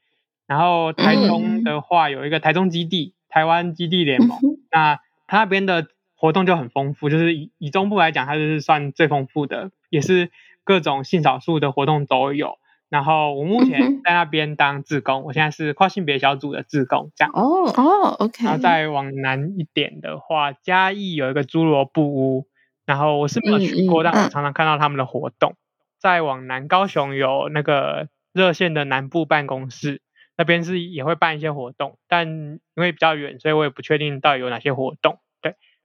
[0.46, 4.38] 然后台中的话有一个台中基地，台湾基地联盟，
[4.72, 5.86] 那他那边的
[6.20, 10.30] 活动就很丰富，就是以以中部来讲，它就是算最丰富的，也是
[10.64, 12.58] 各种性少数的活动都有。
[12.90, 17.32] 然后我目前在那边当志工，我现在是跨性别小组的志工，这样。
[17.34, 18.44] 哦哦，OK。
[18.44, 22.46] 然后再往南一点的话，嘉义有一个侏罗布屋，
[22.84, 25.54] 然后我是没有去过，但我常常看到他们的活动。
[25.98, 30.02] 再往南高雄有那个热线的南部办公室，
[30.36, 35.18] 那边是也会办一些活动，但因为比较远，所以我也不确定到底有哪些活动。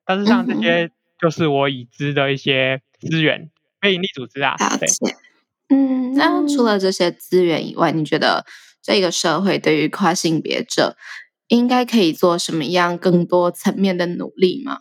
[0.06, 3.50] 对，但是像这些就是我已知的一些资源，
[3.82, 4.56] 非营利组织啊。
[4.80, 4.88] 对，
[5.70, 8.46] 嗯，那除了这些资源以外，你觉得
[8.82, 10.96] 这个社会对于跨性别者
[11.48, 14.80] 应该可以做什么样更多层面的努力吗？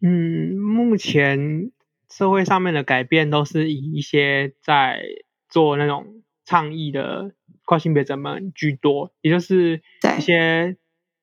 [0.00, 1.70] 嗯，目前。
[2.14, 5.00] 社会上面的改变都是以一些在
[5.48, 7.32] 做那种倡议的
[7.64, 9.80] 跨性别者们居多，也就是
[10.18, 10.76] 一些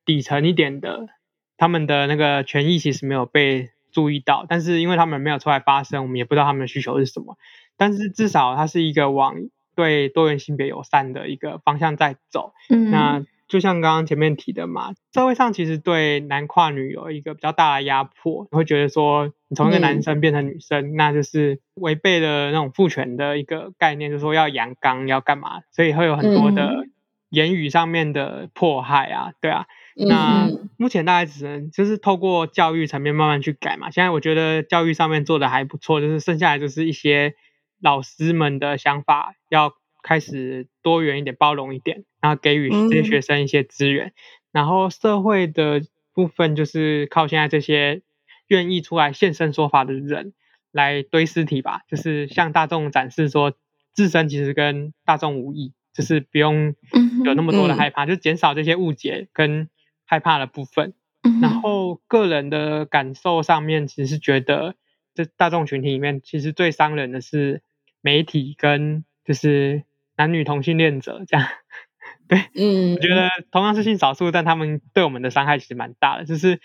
[0.04, 1.06] 底层一点的，
[1.60, 7.38] 他们的那个权益其实没有被注意到，但是因为他们没有出来发声，我们也不知道他们的需求是什么。
[7.78, 9.36] 但是至少它是一个往
[9.76, 12.54] 对多元性别友善的一个方向在走。
[12.70, 13.26] 嗯，那。
[13.50, 26.86] 就像刚刚前面提的嘛，社会上其实对男跨女有一个比较大的压迫，会觉得说你从一个男生变成女生，那就是违背了那种父权的一个概念，就是说要阳刚要干嘛，所以会有很多的
[27.32, 29.66] 言语上面的迫害啊，对啊。
[30.08, 33.92] 那目前大概只能就是透过教育层面慢慢去改嘛。
[33.92, 37.36] 现在我觉得教育上面做的还不错，就是剩下来就是一些
[37.82, 39.74] 老师们的想法要。
[40.02, 44.14] 开始多元一点，包容一点，然后给予这些学生一些资源。
[44.54, 45.82] 然后社会的
[46.14, 48.02] 部分就是靠现在这些
[48.48, 50.32] 愿意出来现身说法的人
[50.72, 53.52] 来堆尸体吧，就是向大众展示说
[53.94, 56.76] 自身其实跟大众无异，就是不用
[57.26, 59.68] 有那么多的害怕，就减少这些误解跟
[60.10, 60.94] 害怕的部分。
[61.42, 64.76] 然后个人的感受上面，其实是觉得
[65.14, 67.62] 这大众群体里面，其实最伤人的是
[68.02, 69.84] 媒体跟就是。
[70.20, 71.48] 男女同性恋者这样，
[72.28, 76.26] 对，嗯，我觉得同样是性少数，但他们对我们的伤害其实蛮大的。
[76.26, 76.60] 就是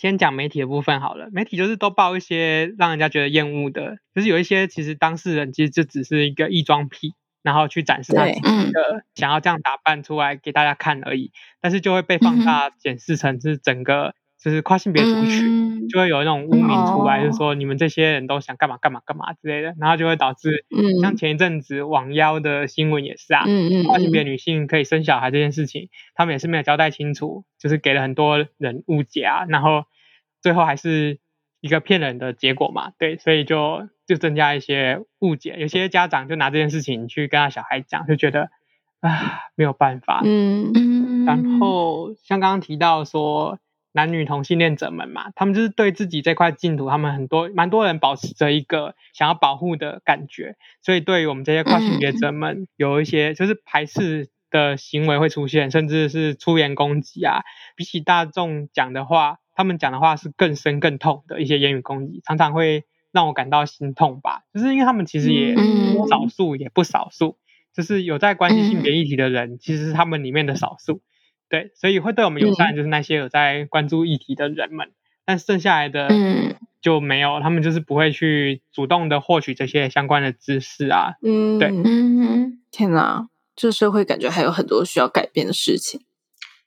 [0.00, 7.12] 先讲媒体的部分好了，媒体就是都报一些让人家觉得厌恶的，就是有一些其实当事人其实就只是一个异装癖，
[7.48, 11.32] 然后去展示他自己的想要这样打扮出来给大家看而已，
[11.62, 14.14] 但是就会被放大检视成是整个。
[14.40, 20.64] 就是跨性别族群就会有那种污名出来，就是说你们这些人都想干嘛干嘛干嘛之类的，然后就会导致，
[21.02, 23.42] 像前一阵子网妖的新闻也是啊，
[23.88, 29.86] 跨性别女性可以生小孩这件事情，他们也是没有交代清楚，就是给了很多人误解啊，然后
[30.40, 31.18] 最后还是
[31.60, 38.50] 一个骗人的结果嘛，对，所以就就增加一些误解，有些家长就拿这件事情去跟他小孩讲，就觉得
[39.00, 43.58] 啊没有办法，嗯嗯，然后像刚刚提到说。
[43.92, 57.40] 男女同性恋者们嘛，他们就是对自己这块净土，他们很多蛮多人保持着一个想要保护的感觉，所以对于我们这些跨性别者们，有一些就是排斥的行为会出现，甚至是出言攻击啊。
[57.74, 64.42] 比起大众讲的话，他们讲的话是更深更痛的一些言语攻击，常常会让我感到心痛吧。
[64.54, 65.56] 就是因为他们其实也
[66.08, 67.38] 少数，也不少数，
[67.74, 71.02] 就是有在关心性别议题的人，其实是他们里面的少数。
[71.48, 74.92] 对，所以会对我们友善，就是那些有在关注议题的人们，
[75.24, 76.08] 但剩下来的
[76.80, 81.14] 就没有，他们就是不会去主动的获取这些相关的知识啊。
[81.20, 86.02] 嗯，对，嗯，天哪，这社会感觉还有很多需要改变的事情。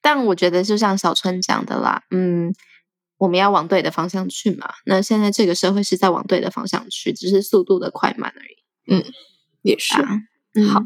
[0.02, 2.54] 但我觉得就像小春讲的啦，嗯，
[3.22, 4.68] 我们要往对的方向去嘛。
[4.86, 8.58] 那现在这个社会是在往对的方向去，只是速度的快慢而已。
[8.94, 9.04] 嗯，
[9.62, 9.94] 也是。
[9.94, 10.84] 好，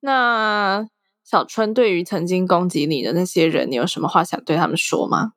[0.00, 0.86] 那。
[1.26, 5.32] 小春，对于曾经攻击你的那些人，你有什么话想对他们说吗？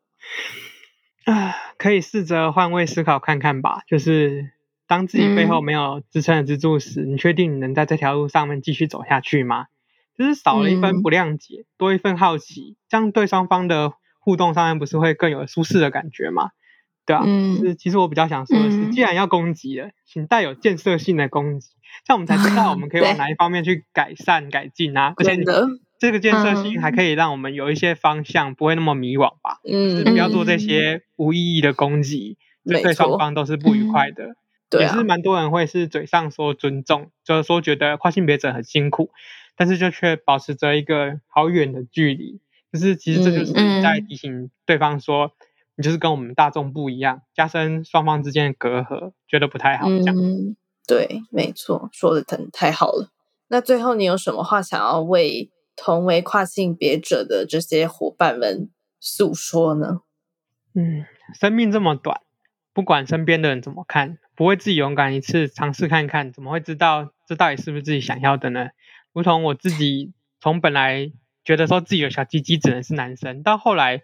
[1.23, 3.83] 啊，可以试着换位思考看看吧。
[3.87, 4.51] 就是
[4.85, 9.67] 当自己背后没有支撑的支柱时，你确定你能在这条路上面继续走下去吗？
[10.17, 13.93] 就是少了一份不谅解，多一份好奇，这样对双方的
[14.27, 16.49] 互动上面不是会更有舒适的感觉吗？
[17.05, 21.69] 对啊，是其实我比较想说的是，既然要攻击了，请带有建设性的攻击，
[22.05, 25.13] 这样我们才知道我们可以往哪一方面去改善改进啊。
[25.15, 25.37] 而且
[25.97, 29.61] 这个建设性还可以让我们有一些方向，不会那么迷惘吧。
[29.63, 34.35] 嗯，不要做这些无意义的攻击，对双方都是不愉快的。
[34.69, 39.11] 对，也是蛮多人会是嘴上说尊重，就是说觉得跨性别者很辛苦，
[39.55, 42.41] 但是就却保持着一个好远的距离。
[42.71, 45.31] 就是其实这就是在提醒对方说。
[45.79, 49.87] 你就是跟我们大众不一样，加深双方之间的隔阂，觉得不太好。
[49.87, 50.15] 这样，
[50.87, 53.11] 对，没错，说的太太好了。
[53.49, 60.01] 那最后，你有什么话想要为同为跨性别者的这些伙伴们诉说呢？
[60.73, 61.05] 嗯，
[61.39, 62.21] 生命这么短，
[62.73, 68.69] 不管身边的人怎么看，不会自己勇敢一次尝试看看，怎么会知道这到底是不是自己想要的呢？
[69.13, 70.11] 如同我自己
[70.41, 71.11] 从本来。
[71.47, 74.01] 觉得说自己有小鸡鸡只能是男生，到后来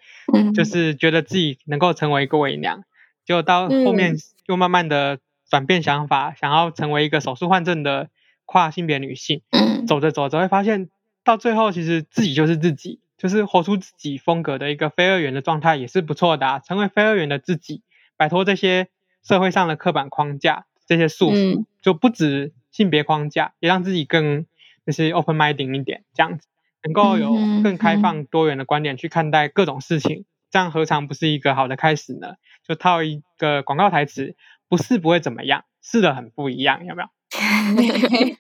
[0.56, 2.86] 就是觉得自己能够成为一个伪娘，
[3.26, 4.16] 结果到后面
[4.46, 5.20] 又慢慢的
[5.50, 8.10] 转变想法，想要成为一个手术换证的
[8.46, 9.42] 跨性别女性。
[9.86, 10.90] 走着走着会发现，
[11.26, 16.48] 到最后其实自己就是自己，就是活出自己风格的一个非二元的状态也是不错的。
[16.48, 17.82] 啊成为非二元的自己，
[18.16, 18.88] 摆脱这些
[19.22, 24.46] 社会上的刻板框架、这些束缚，就不止性别框架，也让自己更
[24.86, 26.48] 就是 open minding 一点，这样子
[26.84, 30.26] 能够有更开放多元的观点去看待各种事情。
[30.50, 32.36] 这样何尝不是一个好的开始呢？
[32.68, 34.36] 就套一个广告台词，
[34.70, 37.10] 不是不会怎么样，是的很不一样，有没有？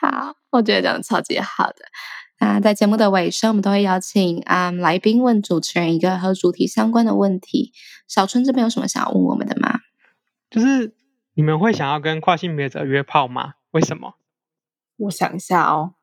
[0.00, 1.84] 好，我觉得讲的超级好的。
[2.40, 7.72] 那在节目的尾声，我们都会邀请啊来宾问主持人一个和主题相关的问题。
[8.06, 9.80] 小春这边有什么想要问我们的吗？
[10.48, 10.94] 就是
[11.34, 13.54] 你们会想要跟跨性别者约炮吗？
[13.72, 14.14] 为什么？
[14.96, 15.94] 我想一下哦，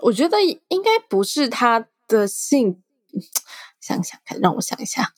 [0.00, 2.82] 我觉得应该不是他的性。
[3.80, 5.14] 想想看，让我想一下。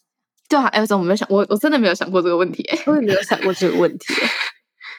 [0.47, 1.27] 对啊，哎，怎么没有想？
[1.31, 4.15] 我我真的没有想过这个问题，我也没有想过这个问题。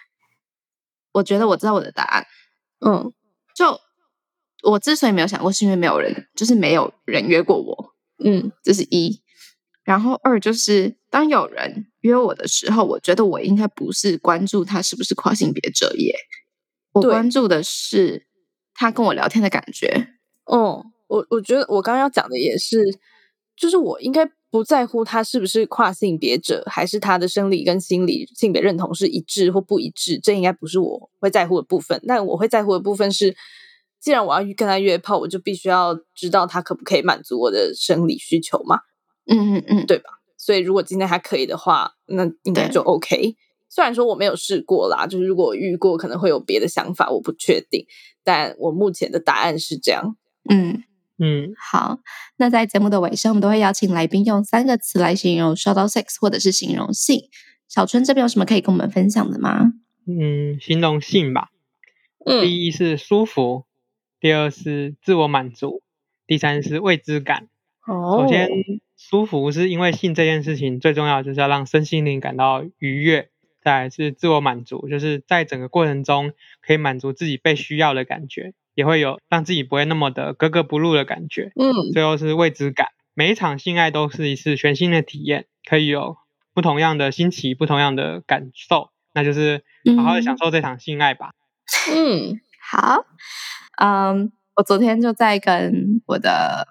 [1.14, 2.26] 我觉得我知道我的答案。
[2.80, 3.14] 嗯，
[3.54, 3.80] 就
[4.64, 7.94] 我之所以没有想过，是因为没有人，就是没有人约过我。
[8.24, 9.22] 嗯，这是一。
[9.84, 16.16] 然后二就是，当有人约我的时候，我觉得我应该不是关注他是不是跨性别者耶，
[16.94, 18.28] 我关注的是
[18.80, 20.08] 他跟我聊天的感觉。
[20.46, 20.86] 哦。
[21.10, 22.86] 我我觉得我刚刚要讲的也是，
[23.58, 32.00] 就是我应该不在乎他是不是跨性别者，还是他的生理跟心理性别认同是一致或不一致，这应该不是我会在乎的部分。
[32.08, 33.36] 但我会在乎的部分是，
[34.00, 38.82] 既然我要跟他约炮，我就必须要知道他可不可以满足我的生理需求嘛？
[39.26, 40.12] 嗯嗯嗯，对吧？
[40.38, 43.36] 所以如果今天还可以的话，那应该就 OK。
[43.70, 47.86] 虽然说我没有试过啦，就是如果我遇过，可能会有别的想法，我不确定。
[48.24, 50.16] 但我目前的答案是这样。
[50.50, 50.84] 嗯。
[51.22, 52.00] 嗯，好。
[52.38, 57.20] 那在节目的尾声，我们都会邀请来宾用三个词来形容 “shout out sex” 或者是形容性。
[57.68, 59.74] 小春这边有什么可以跟我们分享的吗？
[60.08, 61.50] 嗯，形容性吧。
[62.26, 63.66] 嗯，第一是舒服，
[64.22, 65.84] 第二是自我满足，
[66.26, 67.50] 第三是未知感。
[67.86, 68.24] 哦。
[68.26, 68.48] 首先，
[68.96, 73.30] 舒服是因为性这件事情最重要就是要让身心灵感到愉悦。
[73.62, 78.54] 再来是自我满足，就是在整个过程中可以满足自己被需要的感觉。
[78.76, 82.88] 也会有让自己不会那么的格格不入的感觉，嗯，最后是未知感。
[83.14, 86.16] 每一场性爱都是一次全新的体验，可以有
[86.54, 89.66] 不同样的新奇、不同样的感受，那就是
[89.98, 91.32] 好好的享受这场性爱吧。
[91.94, 92.40] 嗯，
[92.72, 93.04] 好，
[93.82, 96.66] 嗯，我昨天就在跟我的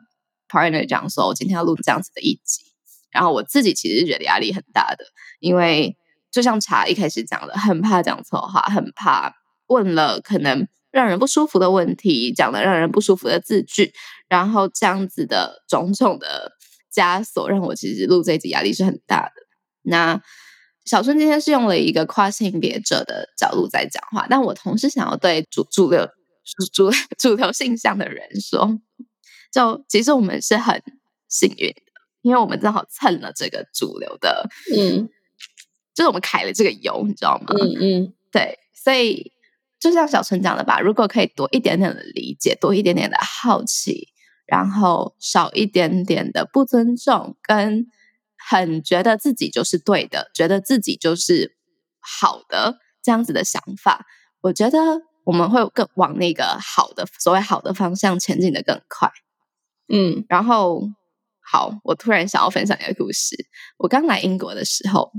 [0.48, 2.62] partner 讲说，我今天要录这样子的一集，
[3.10, 5.04] 然后我自己其实觉得压力很大的，
[5.40, 5.94] 因为
[6.38, 9.34] 就像茶一开始讲的，很怕讲错话，很怕
[9.66, 10.68] 问了可能。
[10.90, 13.92] 让人不舒服的问题，讲的让人不舒服的字句，
[14.26, 16.52] 然后这样子的种种的
[16.92, 19.32] 枷锁，让我其实录这一集压力是很大的。
[19.82, 20.18] 那
[20.86, 26.06] 小春今天是用了一个跨性别者的角度在讲话，但我同时想要对主主流
[26.42, 28.80] 主主主流性向的人说，
[29.52, 30.82] 就其实我们是很
[31.28, 35.10] 幸运的，因为我们正好蹭了这个主流的，嗯，
[35.98, 37.46] 就是我们揩了这个油，你知道吗？
[37.58, 39.32] 嗯嗯，对，所以。
[39.80, 44.08] 就像小陈讲的吧，如果可以多一点点的理解，多一点点的好奇，
[44.44, 47.86] 然后少一点点的不尊重，跟
[48.36, 51.56] 很觉得自己就是对的，觉得自己就是
[52.00, 54.04] 好的这样子的想法，
[54.40, 54.78] 我觉得
[55.22, 59.08] 我们会更往那个好的所谓好的方向前进的更快。
[59.88, 60.82] 嗯，然后
[61.40, 63.36] 好，我突然想要分享一个故事。
[63.76, 65.12] 我刚来英国的时候，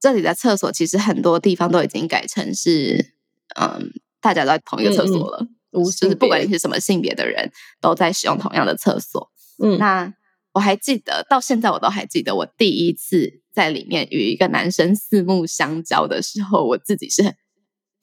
[0.00, 3.14] 这里的厕所其实很多地方都已经改成是。
[3.58, 3.90] 嗯，
[4.20, 9.30] 大家在同一个厕所了，就是不管你是什么性别的人，都在使用同样的厕所。
[9.60, 10.12] 嗯，那
[10.52, 17.36] 我还记得，到现在我都还记得，我第一次在里面与一个男生四目相交的时候，我自己是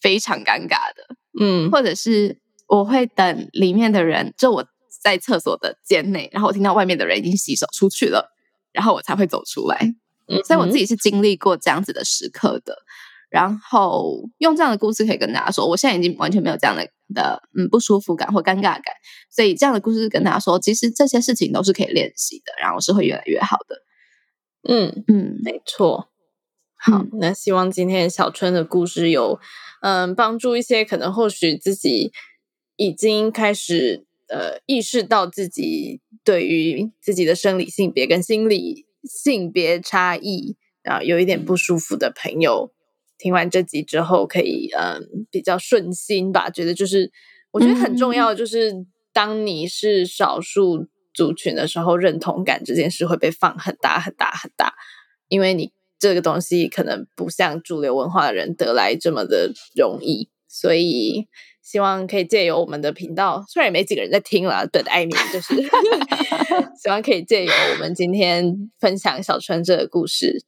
[0.02, 1.16] 非常尴尬的。
[1.40, 4.68] 嗯，或者是我会等里面的人，就我
[5.04, 8.34] 在厕所的间内，然后我听到外面的人已经洗手出去了，
[8.74, 9.94] 然后我才会走出来。
[10.28, 12.76] 嗯，所以我自己是经历过这样子的时刻的。
[13.30, 18.84] 然后用这样的故事可以跟大家说，我现在已经完全没有这样的的嗯不舒服感或尴尬感，
[19.30, 23.82] 所以这样的故事跟大家说，其实这些事情都是可以练习的，然后是会越来越好的。
[24.70, 26.10] 嗯嗯，没错。
[26.78, 29.40] 好，那希望今天小春的故事有
[29.82, 32.14] 嗯帮助一些可能或许自己
[32.78, 42.72] 已经开始呃意识到自己对于自己的生理性别跟心理性别差异啊有一点不舒服的朋友。
[43.18, 46.50] 听完这集之后，可以嗯比较顺心吧。
[46.50, 47.12] 觉得就是
[47.52, 48.74] 我觉得很重要，就是
[49.14, 54.74] 当你是少数族群的时候，认同感这件事会被放很大很大很大。
[55.30, 61.28] 因为你这个东西可能不像主流文化的人得来这么的容易，所以
[61.66, 65.56] 希望可以借由我们的频道，虽然也没几个人在听了，对艾米就是
[66.82, 70.46] 希望可以借由我们今天分享小春这个故事。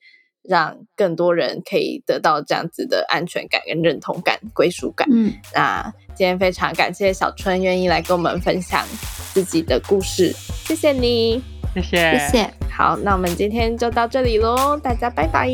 [0.50, 5.06] 让更多人可以得到这样子的安全感、跟认同感、归属感。
[5.12, 8.88] 嗯，那今天非常感谢小春愿意来跟我们分享
[9.34, 11.44] 自己的故事，谢谢你，
[11.74, 12.54] 谢谢，谢谢。
[12.72, 15.50] 好，那我们今天就到这里喽，大家拜拜，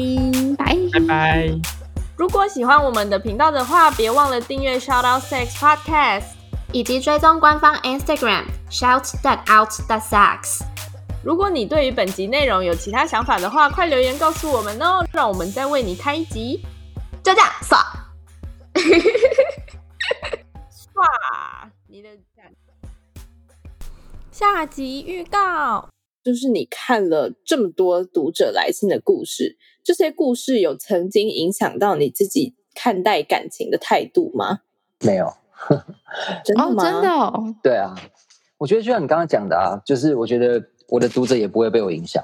[0.59, 1.82] 拜拜拜。
[2.23, 6.27] 如果喜欢我们的频道的话，别忘了订阅 Shout Out Sex Podcast，
[6.71, 10.61] 以及追踪官方 Instagram Shout That Out That Sex。
[11.21, 16.61] 如果你对于本集内容有其他想法的话，快留言告诉我们哦，让我们再为你开一集。
[17.21, 17.77] 就这样，刷，
[20.71, 22.07] 刷你的
[24.31, 25.89] 下集预告，
[26.23, 34.61] 就是你看了这么多读者来信的故事，这些故事有曾经影响到你自己看待感情的态度吗？
[35.01, 35.33] 没有，
[36.45, 36.83] 真的吗？
[36.83, 37.93] 真的，对啊，
[38.57, 40.63] 我觉得就像你刚刚讲的啊，就是我觉得。
[40.89, 42.23] 我的读者也不会被我影响。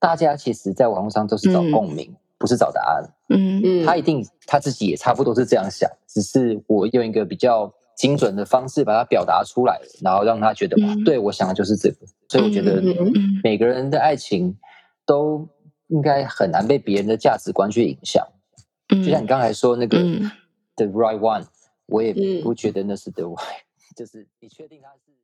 [0.00, 3.04] 大家其实，在网络上都是找共鸣，不是找答案。
[3.28, 11.96] 嗯嗯，他一定他自己也差不多是这样想，只是我用一个比较精准的方式把它表达出来，然后让他觉得，对我想的就是这个。
[12.28, 12.82] 所以我觉得，
[13.44, 14.56] 每个人的爱情
[15.06, 15.46] 都
[15.88, 18.26] 应该很难被别人的价值观去影响。
[18.88, 19.98] 就像你刚才说那个
[20.76, 21.44] the right one，
[21.86, 23.60] 我也不觉得那是 the right，
[23.94, 25.17] 就是你确定他是。